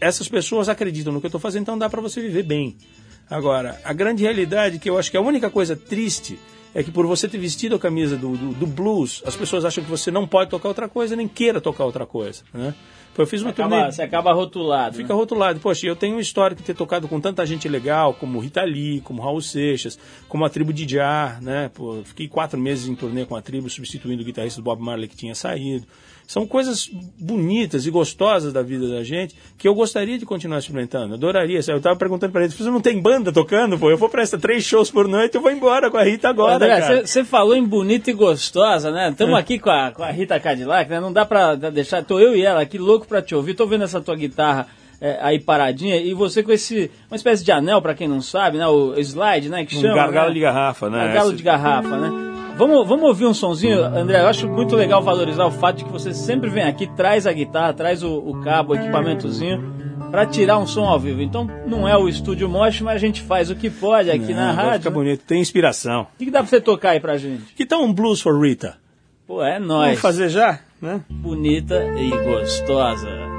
[0.00, 2.76] Essas pessoas acreditam no que eu estou fazendo, então dá para você viver bem.
[3.28, 6.38] Agora, a grande realidade, que eu acho que a única coisa triste
[6.74, 9.84] é que por você ter vestido a camisa do, do, do, blues, as pessoas acham
[9.84, 12.74] que você não pode tocar outra coisa, nem queira tocar outra coisa, né?
[13.16, 13.92] Eu fiz uma acaba, turnê...
[13.92, 14.96] Você acaba rotulado.
[14.96, 15.14] Fica né?
[15.14, 15.60] rotulado.
[15.60, 19.02] Poxa, eu tenho um histórico de ter tocado com tanta gente legal, como Rita Lee,
[19.02, 19.98] como Raul Seixas,
[20.28, 21.70] como a tribo de Jar, né?
[21.74, 25.08] Pô, fiquei quatro meses em turnê com a tribo, substituindo o guitarrista do Bob Marley
[25.08, 25.86] que tinha saído.
[26.26, 31.14] São coisas bonitas e gostosas da vida da gente que eu gostaria de continuar experimentando.
[31.14, 31.60] Adoraria.
[31.68, 33.78] Eu estava perguntando para eles, você não tem banda tocando?
[33.78, 36.30] Pô, eu vou para essa três shows por noite, eu vou embora com a Rita
[36.30, 39.10] agora, André, Você falou em bonita e gostosa, né?
[39.10, 41.00] Estamos aqui com a, com a Rita Cadillac, né?
[41.00, 42.02] Não dá para deixar...
[42.04, 43.54] Tô eu e ela aqui louco para te ouvir.
[43.54, 44.66] Tô vendo essa tua guitarra
[45.00, 46.90] é, aí paradinha e você com esse...
[47.10, 48.66] Uma espécie de anel, para quem não sabe, né?
[48.66, 49.64] O slide, né?
[49.64, 50.34] Que um chama, gargalo né?
[50.34, 50.98] de garrafa, né?
[50.98, 52.32] Gargalo de garrafa, né?
[52.56, 54.20] Vamos, vamos ouvir um sonzinho, André?
[54.20, 57.32] Eu acho muito legal valorizar o fato de que você sempre vem aqui, traz a
[57.32, 59.81] guitarra, traz o, o cabo, o equipamentozinho,
[60.12, 61.22] para tirar um som ao vivo.
[61.22, 64.34] Então, não é o estúdio Mosh, mas a gente faz o que pode aqui não,
[64.34, 64.80] na rádio.
[64.80, 66.02] Fica bonito, tem inspiração.
[66.02, 67.54] O que, que dá pra você tocar aí pra gente?
[67.54, 68.76] Que tal um blues for Rita?
[69.26, 69.86] Pô, é nóis.
[69.86, 71.00] Vamos fazer já, né?
[71.08, 73.31] Bonita e gostosa.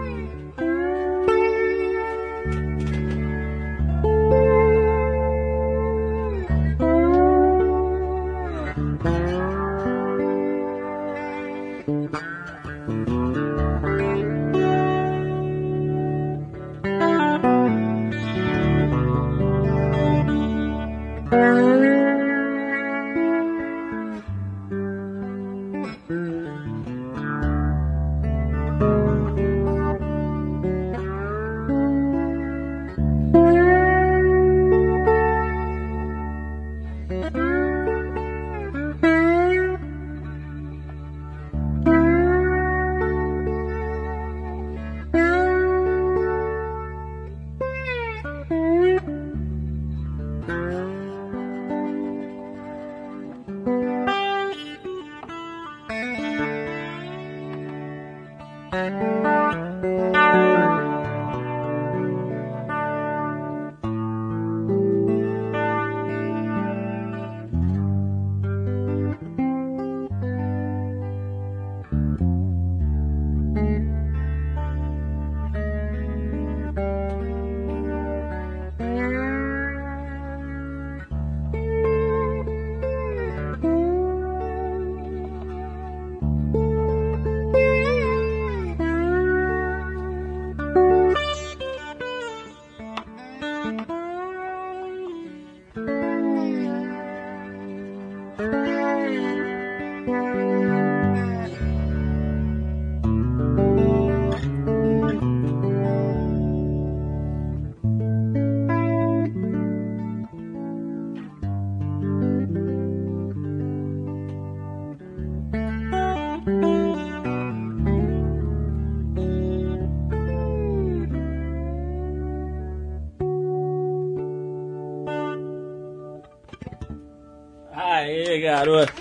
[128.64, 128.94] Garoto.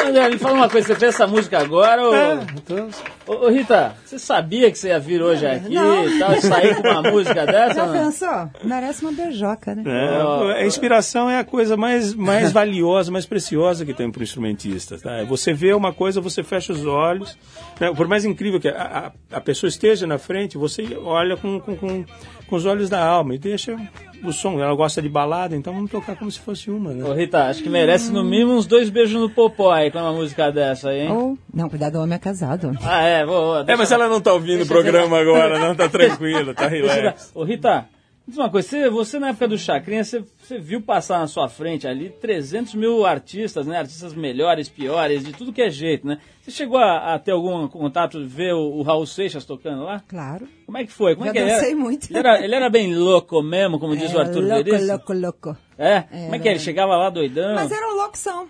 [0.00, 2.14] André, me fala uma coisa, você fez essa música agora ou...
[2.14, 2.88] É, então,
[3.26, 6.08] Ô, ô, Rita, você sabia que você ia vir hoje aqui Não.
[6.08, 7.74] e tal, e sair com uma música dessa?
[7.74, 8.50] Já pensou?
[8.64, 9.82] Merece uma beijoca, né?
[9.86, 14.22] É, a inspiração é a coisa mais, mais valiosa, mais preciosa que tem para o
[14.22, 14.98] instrumentista.
[14.98, 15.24] Tá?
[15.24, 17.36] Você vê uma coisa, você fecha os olhos.
[17.78, 17.92] né?
[17.94, 21.76] Por mais incrível que a, a, a pessoa esteja na frente, você olha com, com,
[21.76, 22.04] com,
[22.46, 23.76] com os olhos da alma e deixa
[24.22, 24.60] o som.
[24.60, 26.92] Ela gosta de balada, então vamos tocar como se fosse uma.
[26.92, 27.04] Né?
[27.04, 30.12] Ô, Rita, acho que merece no mínimo uns dois beijos no popó aí com uma
[30.12, 31.12] música dessa aí, hein?
[31.12, 32.76] Ou, não, cuidado, o homem é casado.
[32.82, 35.88] Ah, é, vou, vou, É, mas ela não tá ouvindo o programa agora, não, tá
[35.88, 37.30] tranquilo, tá relax.
[37.34, 37.86] Ô, Rita,
[38.28, 41.48] diz uma coisa, você, você na época do Chacrinha, você, você viu passar na sua
[41.48, 43.78] frente ali 300 mil artistas, né?
[43.78, 46.18] Artistas melhores, piores, de tudo que é jeito, né?
[46.42, 50.02] Você chegou a, a ter algum contato, ver o, o Raul Seixas tocando lá?
[50.06, 50.46] Claro.
[50.66, 51.14] Como é que foi?
[51.14, 51.78] Como Já é que dancei era?
[51.78, 52.10] muito.
[52.10, 54.86] Ele era, ele era bem louco mesmo, como diz o É, Arthur louco, Veríssimo?
[54.92, 55.56] louco, louco.
[55.78, 56.00] É?
[56.02, 56.52] Como é que é?
[56.52, 57.54] Ele chegava lá doidão?
[57.54, 58.46] Mas era um loucção.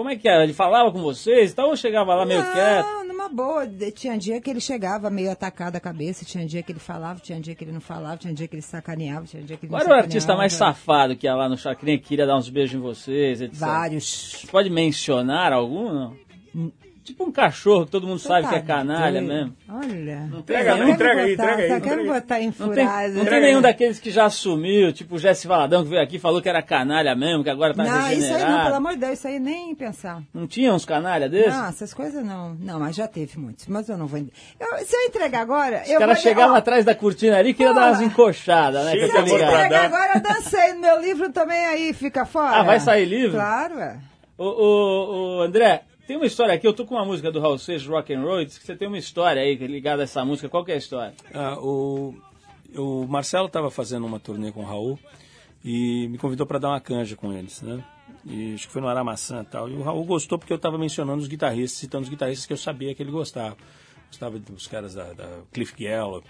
[0.00, 0.44] Como é que era?
[0.44, 2.86] Ele falava com vocês e tal ou chegava lá meio quieto?
[2.86, 3.66] Não, numa boa.
[3.94, 7.38] Tinha dia que ele chegava meio atacado a cabeça, tinha dia que ele falava, tinha
[7.38, 9.84] dia que ele não falava, tinha dia que ele sacaneava, tinha dia que ele Qual
[9.84, 12.48] não era o artista mais safado que ia lá no Chacrinha que queria dar uns
[12.48, 13.58] beijos em vocês, etc?
[13.58, 14.46] Vários.
[14.50, 16.16] Pode mencionar algum, não?
[17.10, 19.26] Tipo um cachorro que todo mundo sabe que é canalha doido.
[19.26, 19.56] mesmo.
[19.68, 20.20] Olha.
[20.30, 22.20] Não Entrega, Quer não, entrega aí, entrega aí, Tá entrega querendo aí.
[22.20, 23.08] botar em Não tem, furada.
[23.08, 26.18] não tem nenhum daqueles que já sumiu, tipo o Jesse Valadão que veio aqui e
[26.20, 28.98] falou que era canalha mesmo, que agora tá Não, isso aí não, pelo amor de
[28.98, 30.22] Deus, isso aí nem pensar.
[30.32, 31.52] Não tinha uns canalha desses?
[31.52, 32.54] Não, essas coisas não.
[32.54, 33.66] Não, mas já teve muitos.
[33.66, 34.18] Mas eu não vou.
[34.20, 35.82] Eu, se eu entregar agora.
[35.84, 38.92] Os eu caras chegavam atrás da cortina ali e queriam dar umas encoxadas, né?
[38.92, 42.56] Se eu entregar agora, eu dancei no meu livro também aí, fica fora.
[42.60, 43.32] Ah, vai sair livro?
[43.32, 43.98] Claro, é.
[44.38, 47.56] Ô, ô, ô, André, tem uma história aqui, eu tô com uma música do Raul
[47.56, 50.48] Seixas, Rock and Roll, diz que você tem uma história aí ligada a essa música,
[50.48, 51.14] qual que é a história?
[51.32, 52.12] Ah, o,
[52.74, 54.98] o Marcelo estava fazendo uma turnê com o Raul
[55.64, 57.84] e me convidou para dar uma canja com eles, né?
[58.26, 59.68] E acho que foi no Aramaçã e tal.
[59.68, 62.56] E o Raul gostou porque eu estava mencionando os guitarristas, citando os guitarristas que eu
[62.56, 63.56] sabia que ele gostava.
[64.08, 66.26] Gostava dos caras da, da Cliff Gallup,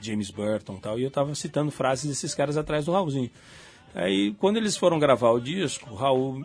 [0.00, 0.98] James Burton e tal.
[0.98, 3.30] E eu estava citando frases desses caras atrás do Raulzinho.
[3.94, 6.42] Aí, quando eles foram gravar o disco, o Raul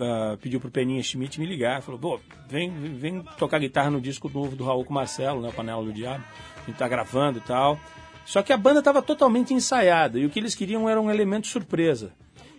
[0.00, 1.82] ah, pediu pro Peninha Schmidt me ligar.
[1.82, 5.48] Falou, pô, vem, vem tocar guitarra no disco novo do Raul com Marcelo, né?
[5.48, 6.24] O Panela do Diabo.
[6.62, 7.78] A gente tá gravando e tal.
[8.24, 11.46] Só que a banda estava totalmente ensaiada e o que eles queriam era um elemento
[11.46, 12.12] surpresa.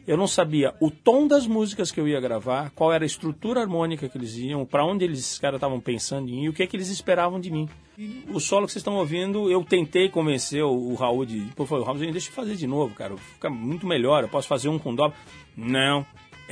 [0.08, 3.62] Eu não sabia o tom das músicas que eu ia gravar, qual era a estrutura
[3.62, 6.68] harmônica que eles iam, para onde eles caras estavam pensando em ir o que é
[6.68, 7.70] que eles esperavam de mim.
[8.34, 11.42] O solo que vocês estão ouvindo, eu tentei convencer o, o Raul de.
[11.56, 13.16] Pô, falei, Raul, deixa eu fazer de novo, cara.
[13.16, 15.16] Fica muito melhor, eu posso fazer um com dobro.
[15.56, 16.06] Não.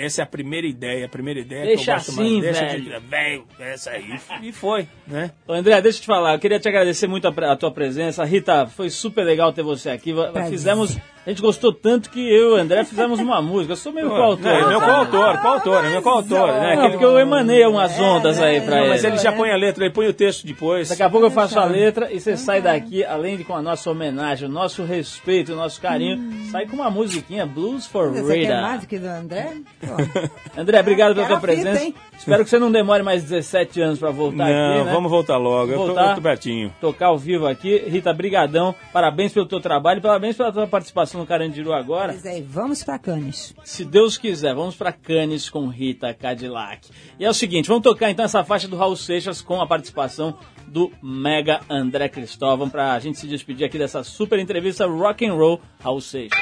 [0.06, 2.44] Essa é a primeira ideia, a primeira ideia Deixa que eu gosto assim, mais.
[2.44, 2.84] Deixa velho.
[2.84, 4.20] de- velho, essa aí.
[4.42, 5.32] E foi, né?
[5.48, 8.24] Ô, André, deixa eu te falar, eu queria te agradecer muito a, a tua presença.
[8.24, 10.14] Rita, foi super legal ter você aqui.
[10.14, 10.50] Prazer.
[10.50, 13.74] Fizemos, a gente gostou tanto que eu e o André fizemos uma música.
[13.74, 14.48] Eu sou meio coautor.
[14.48, 16.60] é meu coautor, coautor, é meu coautor, né?
[16.62, 18.90] Não, Aquele- porque eu emanei umas ondas aí pra ele.
[18.90, 20.90] mas ele já põe a letra, ele põe o texto depois.
[20.90, 23.62] Daqui a pouco eu faço a letra e você sai daqui, além de com a
[23.62, 26.20] nossa homenagem, o nosso respeito, o nosso carinho,
[26.52, 28.62] sai com uma musiquinha Blues for Você quer Rita.
[28.62, 29.54] mais do que do André?
[29.82, 30.60] Pô.
[30.62, 31.94] André, obrigado pela tua fita, presença.
[32.18, 34.92] Espero que você não demore mais 17 anos pra voltar Não, aqui, né?
[34.94, 35.72] vamos voltar logo.
[35.72, 36.10] Eu tô, Voltar.
[36.10, 36.74] eu tô pertinho.
[36.82, 37.78] tocar ao vivo aqui.
[37.88, 38.76] Rita, brigadão.
[38.92, 42.14] Parabéns pelo teu trabalho, parabéns pela tua participação no Carandiru agora.
[42.14, 43.54] Pois é, vamos pra Cannes.
[43.64, 46.90] Se Deus quiser, vamos pra Cannes com Rita Cadillac.
[47.20, 50.38] E é o seguinte, vamos tocar então essa faixa do Raul Seixas com a participação
[50.68, 55.60] do Mega André Cristóvão pra gente se despedir aqui dessa super entrevista Rock and Roll
[55.80, 56.38] Raul Seixas.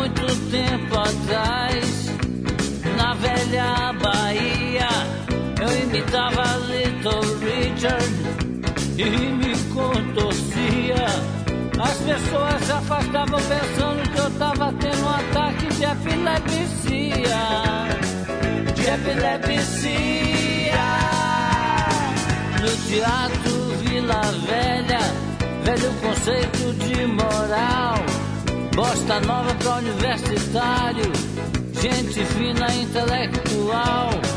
[0.00, 1.99] muito tempo atrás,
[3.20, 4.88] velha Bahia,
[5.60, 8.14] eu imitava Little Richard
[8.96, 11.06] e me contorcia.
[11.82, 17.40] As pessoas se afastavam pensando que eu tava tendo um ataque de epilepsia.
[18.74, 20.30] De epilepsia.
[22.60, 23.52] No teatro
[23.82, 25.00] Vila Velha,
[25.64, 27.94] velho conceito de moral.
[28.74, 31.12] Bosta nova pra universitário,
[31.80, 34.29] gente fina intelectual.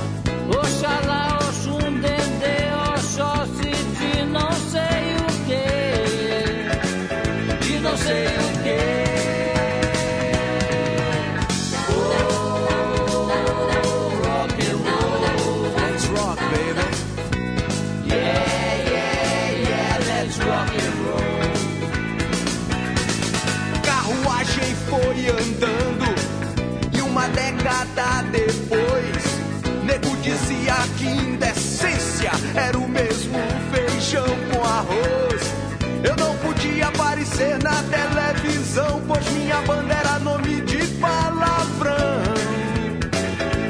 [39.53, 42.23] Minha banda era nome de palavrão.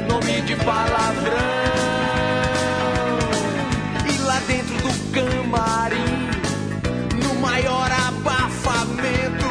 [0.08, 1.34] Nome de palavrão.
[4.10, 6.30] E lá dentro do camarim,
[7.22, 9.50] no maior abafamento,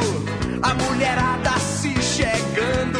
[0.62, 2.98] a mulherada se chegando,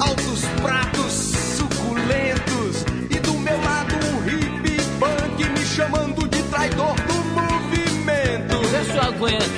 [0.00, 1.12] altos pratos
[1.58, 8.58] suculentos, e do meu lado um hip punk me chamando de traidor do movimento.
[8.68, 9.53] Vê se aguento.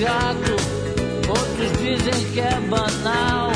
[0.00, 0.56] Chato,
[1.28, 3.52] outros dizem que é banal.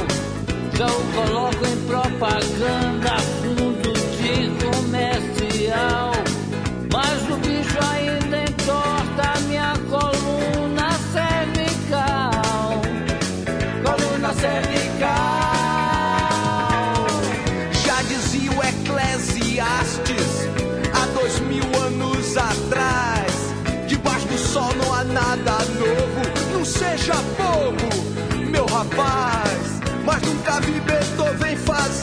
[0.76, 2.84] Já o coloco em propaganda,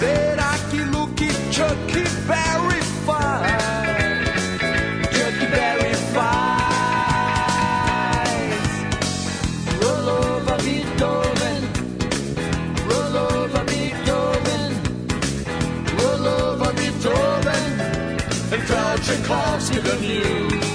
[0.01, 1.93] fazer aquilo que Chuck
[2.27, 3.51] Berry faz.
[5.13, 6.31] Chuck Berry faz.
[9.79, 11.61] Roll over Beethoven.
[12.89, 14.63] Roll over Beethoven.
[15.99, 17.65] Roll over Beethoven.
[18.53, 20.71] And tell Tchaikovsky the news.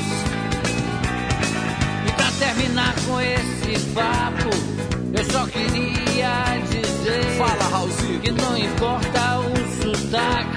[2.07, 4.51] E pra terminar com esse papo,
[5.13, 5.86] eu só queria
[8.37, 10.56] não importa o sotaque,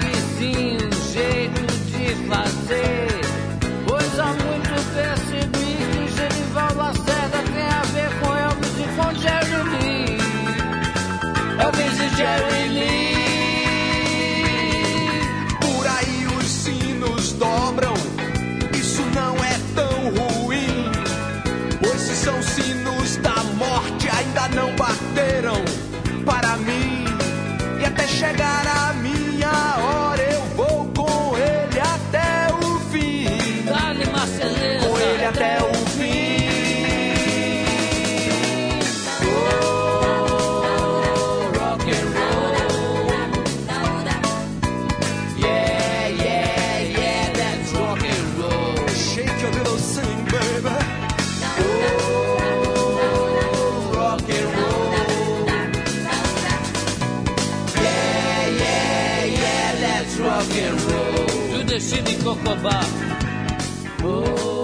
[61.80, 61.88] roll.
[61.88, 62.80] Do the Chile Cocobá.
[64.02, 64.59] Oh,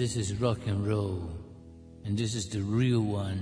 [0.00, 1.28] This is rock and roll,
[2.06, 3.38] and this is the real one.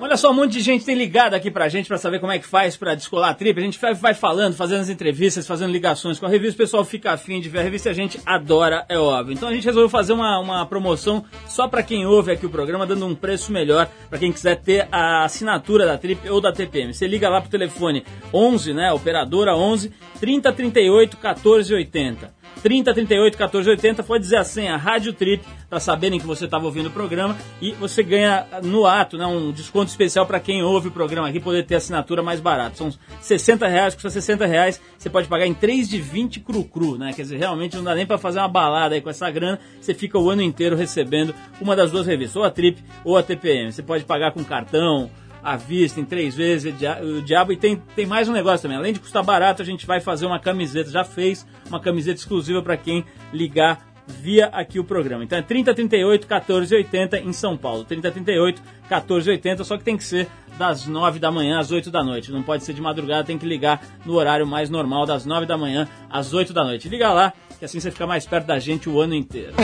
[0.00, 2.38] Olha só, um monte de gente tem ligado aqui pra gente pra saber como é
[2.38, 3.60] que faz pra descolar a trip.
[3.60, 6.54] A gente vai, falando, fazendo as entrevistas, fazendo ligações com a revista.
[6.54, 9.34] O pessoal fica afim de ver a revista a gente adora, é óbvio.
[9.34, 12.86] Então a gente resolveu fazer uma, uma promoção só pra quem ouve aqui o programa,
[12.86, 16.94] dando um preço melhor pra quem quiser ter a assinatura da trip ou da TPM.
[16.94, 22.43] Você liga lá pro telefone 11, né, operadora 11 3038 1480.
[22.62, 26.90] 3038 1480, pode dizer a senha Rádio Trip para saberem que você estava ouvindo o
[26.90, 31.28] programa e você ganha no ato né, um desconto especial para quem ouve o programa
[31.28, 32.76] aqui poder ter assinatura mais barata.
[32.76, 37.12] São 60 reais, custa 60 reais, você pode pagar em 3 de 20 cru-cru, né?
[37.12, 39.94] Quer dizer, realmente não dá nem para fazer uma balada aí com essa grana, você
[39.94, 43.72] fica o ano inteiro recebendo uma das duas revistas, ou a Trip ou a TPM.
[43.72, 45.10] Você pode pagar com cartão,
[45.44, 47.52] à vista, em três vezes, o dia- o diabo.
[47.52, 48.78] E tem, tem mais um negócio também.
[48.78, 50.90] Além de custar barato, a gente vai fazer uma camiseta.
[50.90, 55.24] Já fez uma camiseta exclusiva para quem ligar via aqui o programa.
[55.24, 57.84] Então é 3038 1480 em São Paulo.
[57.84, 60.26] 3038 1480, só que tem que ser
[60.58, 62.30] das 9 da manhã às 8 da noite.
[62.30, 65.56] Não pode ser de madrugada, tem que ligar no horário mais normal, das 9 da
[65.58, 66.88] manhã às 8 da noite.
[66.88, 69.54] Liga lá, que assim você fica mais perto da gente o ano inteiro.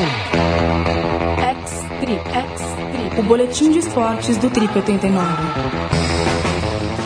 [1.51, 5.27] X-Trip, X-Trip, o boletim de esportes do Trip 89.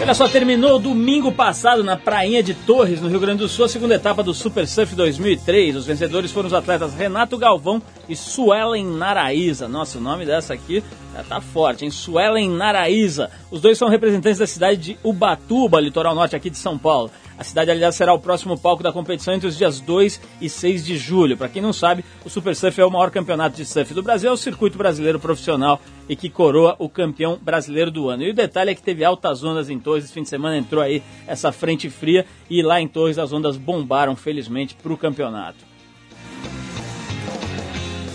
[0.02, 3.68] Olha só, terminou domingo passado na Prainha de Torres, no Rio Grande do Sul, a
[3.70, 5.76] segunda etapa do Super Surf 2003.
[5.76, 9.66] Os vencedores foram os atletas Renato Galvão e Suelen Naraíza.
[9.66, 10.84] Nossa, o nome dessa aqui
[11.26, 11.90] tá forte, hein?
[11.90, 13.30] Suelen Naraíza.
[13.50, 17.10] Os dois são representantes da cidade de Ubatuba, litoral norte aqui de São Paulo.
[17.36, 20.84] A cidade, aliás, será o próximo palco da competição entre os dias 2 e 6
[20.84, 21.36] de julho.
[21.36, 24.30] Para quem não sabe, o Super Surf é o maior campeonato de surf do Brasil,
[24.30, 28.22] é o circuito brasileiro profissional e que coroa o campeão brasileiro do ano.
[28.22, 30.82] E o detalhe é que teve altas ondas em Torres, esse fim de semana entrou
[30.82, 35.73] aí essa frente fria e lá em Torres as ondas bombaram, felizmente, para o campeonato.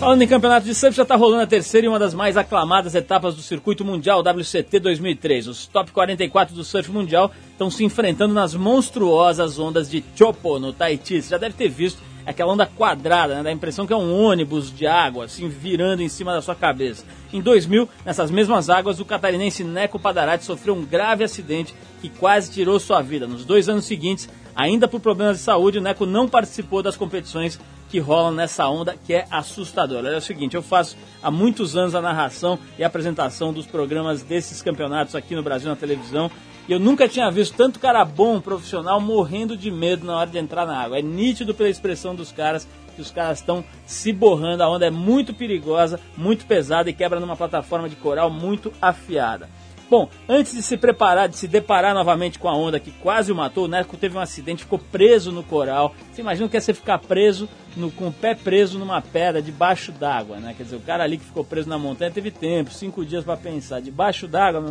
[0.00, 2.94] Falando em campeonato de surf, já está rolando a terceira e uma das mais aclamadas
[2.94, 5.46] etapas do circuito mundial WCT 2003.
[5.46, 10.72] Os top 44 do surf mundial estão se enfrentando nas monstruosas ondas de Chopo, no
[10.72, 11.20] Tahiti.
[11.20, 13.42] Você já deve ter visto aquela onda quadrada, né?
[13.42, 16.54] dá a impressão que é um ônibus de água, assim, virando em cima da sua
[16.54, 17.04] cabeça.
[17.30, 22.50] Em 2000, nessas mesmas águas, o catarinense Neco Padarati sofreu um grave acidente que quase
[22.50, 23.26] tirou sua vida.
[23.26, 27.58] Nos dois anos seguintes, ainda por problemas de saúde, o Neco não participou das competições
[27.88, 30.10] que rolam nessa onda que é assustadora.
[30.10, 34.22] É o seguinte, eu faço há muitos anos a narração e a apresentação dos programas
[34.22, 36.30] desses campeonatos aqui no Brasil na televisão
[36.70, 40.38] e eu nunca tinha visto tanto cara bom, profissional, morrendo de medo na hora de
[40.38, 41.00] entrar na água.
[41.00, 44.62] É nítido pela expressão dos caras que os caras estão se borrando.
[44.62, 49.48] A onda é muito perigosa, muito pesada e quebra numa plataforma de coral muito afiada.
[49.90, 53.34] Bom, antes de se preparar, de se deparar novamente com a onda que quase o
[53.34, 55.96] matou, o Neco teve um acidente, ficou preso no coral.
[56.12, 59.42] Você imagina o que é você ficar preso, no, com o pé preso numa pedra
[59.42, 60.54] debaixo d'água, né?
[60.56, 63.36] Quer dizer, o cara ali que ficou preso na montanha teve tempo, cinco dias para
[63.36, 63.80] pensar.
[63.80, 64.64] Debaixo d'água,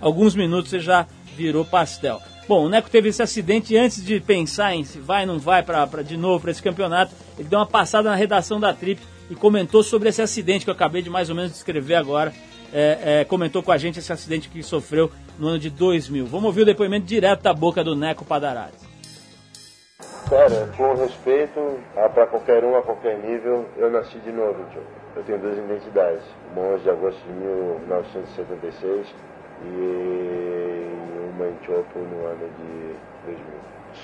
[0.00, 1.06] alguns minutos você já
[1.36, 2.22] virou pastel.
[2.48, 5.38] Bom, o Neco teve esse acidente e antes de pensar em se vai ou não
[5.38, 8.72] vai pra, pra, de novo para esse campeonato, ele deu uma passada na redação da
[8.72, 12.32] Trip e comentou sobre esse acidente que eu acabei de mais ou menos descrever agora.
[12.76, 15.08] É, é, comentou com a gente esse acidente que sofreu
[15.38, 16.26] no ano de 2000.
[16.26, 18.84] Vamos ouvir o depoimento direto da boca do Neco Padarati.
[20.28, 24.82] Cara, com respeito a pra qualquer um, a qualquer nível, eu nasci de novo, tio.
[25.14, 26.24] Eu tenho duas identidades.
[26.50, 29.14] Uma 11 de agosto de 1976
[29.62, 30.88] e
[31.32, 32.96] uma em Chopo no ano de
[33.26, 33.44] 2000.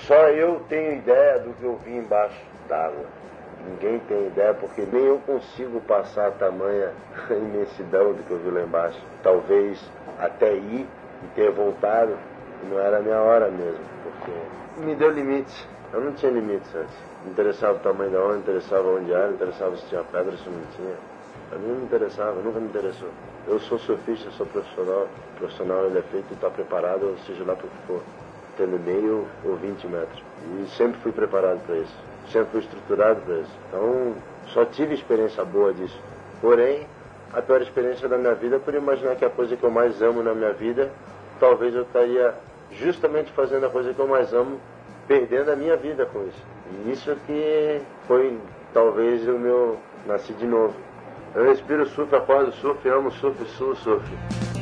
[0.07, 3.05] Só eu tenho ideia do que eu vi embaixo d'água.
[3.65, 6.93] Ninguém tem ideia porque nem eu consigo passar a tamanha
[7.29, 8.99] imensidão do que eu vi lá embaixo.
[9.21, 9.79] Talvez
[10.19, 10.87] até ir
[11.23, 12.17] e ter voltado,
[12.69, 15.67] não era a minha hora mesmo, porque me deu limites.
[15.93, 16.95] Eu não tinha limites antes.
[17.23, 20.61] Não interessava o tamanho da onda, interessava onde era, interessava se tinha pedra, se não
[20.75, 20.95] tinha.
[21.51, 23.09] A mim não me interessava, nunca me interessou.
[23.47, 25.07] Eu sou surfista, sou profissional.
[25.33, 28.01] O profissional ele é feito e está preparado, seja lá para o que for.
[28.57, 30.23] Tendo meio ou 20 metros.
[30.61, 32.10] E sempre fui preparado para isso.
[32.51, 33.51] Fui estruturado isso.
[33.67, 34.15] Então,
[34.47, 35.99] só tive experiência boa disso.
[36.39, 36.87] Porém,
[37.33, 40.23] a pior experiência da minha vida, por imaginar que a coisa que eu mais amo
[40.23, 40.91] na minha vida,
[41.39, 42.33] talvez eu estaria
[42.71, 44.59] justamente fazendo a coisa que eu mais amo,
[45.07, 46.43] perdendo a minha vida com isso.
[46.85, 48.37] E isso que foi
[48.73, 50.73] talvez o meu nasci de novo.
[51.35, 54.60] Eu respiro surf, acordo surf, amo surf, sul surf.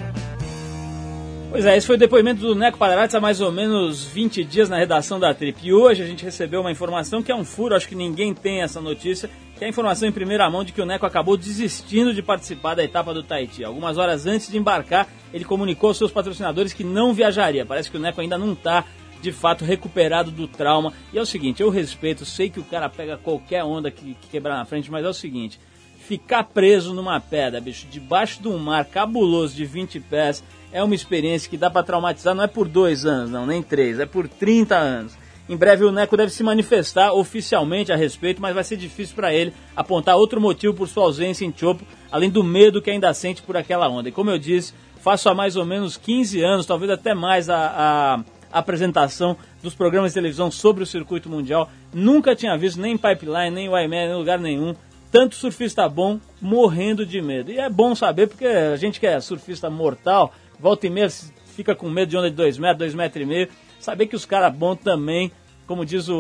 [1.52, 4.70] Pois é, esse foi o depoimento do Neco Padarati há mais ou menos 20 dias
[4.70, 5.58] na redação da Trip.
[5.64, 8.62] E hoje a gente recebeu uma informação que é um furo, acho que ninguém tem
[8.62, 9.28] essa notícia,
[9.58, 12.76] que é a informação em primeira mão de que o Neco acabou desistindo de participar
[12.76, 13.64] da etapa do Tahiti.
[13.64, 17.66] Algumas horas antes de embarcar, ele comunicou aos seus patrocinadores que não viajaria.
[17.66, 18.86] Parece que o Neco ainda não está
[19.20, 20.94] de fato recuperado do trauma.
[21.12, 24.28] E é o seguinte, eu respeito, sei que o cara pega qualquer onda que, que
[24.30, 25.60] quebrar na frente, mas é o seguinte,
[25.98, 30.96] ficar preso numa pedra, bicho, debaixo de um mar cabuloso de 20 pés, é uma
[30.96, 34.28] experiência que dá pra traumatizar, não é por dois anos, não, nem três, é por
[34.28, 35.18] 30 anos.
[35.50, 39.34] Em breve o Neco deve se manifestar oficialmente a respeito, mas vai ser difícil para
[39.34, 43.42] ele apontar outro motivo por sua ausência em Chopo, além do medo que ainda sente
[43.42, 44.10] por aquela onda.
[44.10, 48.24] E como eu disse, faço há mais ou menos 15 anos, talvez até mais, a,
[48.52, 51.70] a apresentação dos programas de televisão sobre o circuito mundial.
[51.92, 54.76] Nunca tinha visto nem Pipeline, nem YMA, nem lugar nenhum.
[55.12, 57.52] Tanto surfista bom morrendo de medo.
[57.52, 61.10] E é bom saber, porque a gente que é surfista mortal, volta e meia
[61.46, 63.50] fica com medo de onda de 2 metros, 2 metros e meio.
[63.80, 65.32] Saber que os caras bons também,
[65.66, 66.16] como diz o,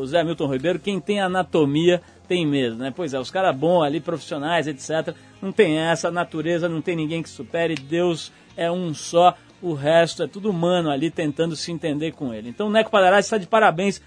[0.00, 2.92] o Zé Milton Ribeiro, quem tem anatomia tem medo, né?
[2.94, 5.14] Pois é, os caras bons ali, profissionais, etc.
[5.40, 10.22] Não tem essa, natureza não tem ninguém que supere, Deus é um só, o resto
[10.22, 12.50] é tudo humano ali tentando se entender com ele.
[12.50, 14.02] Então o Neco Padarás está de parabéns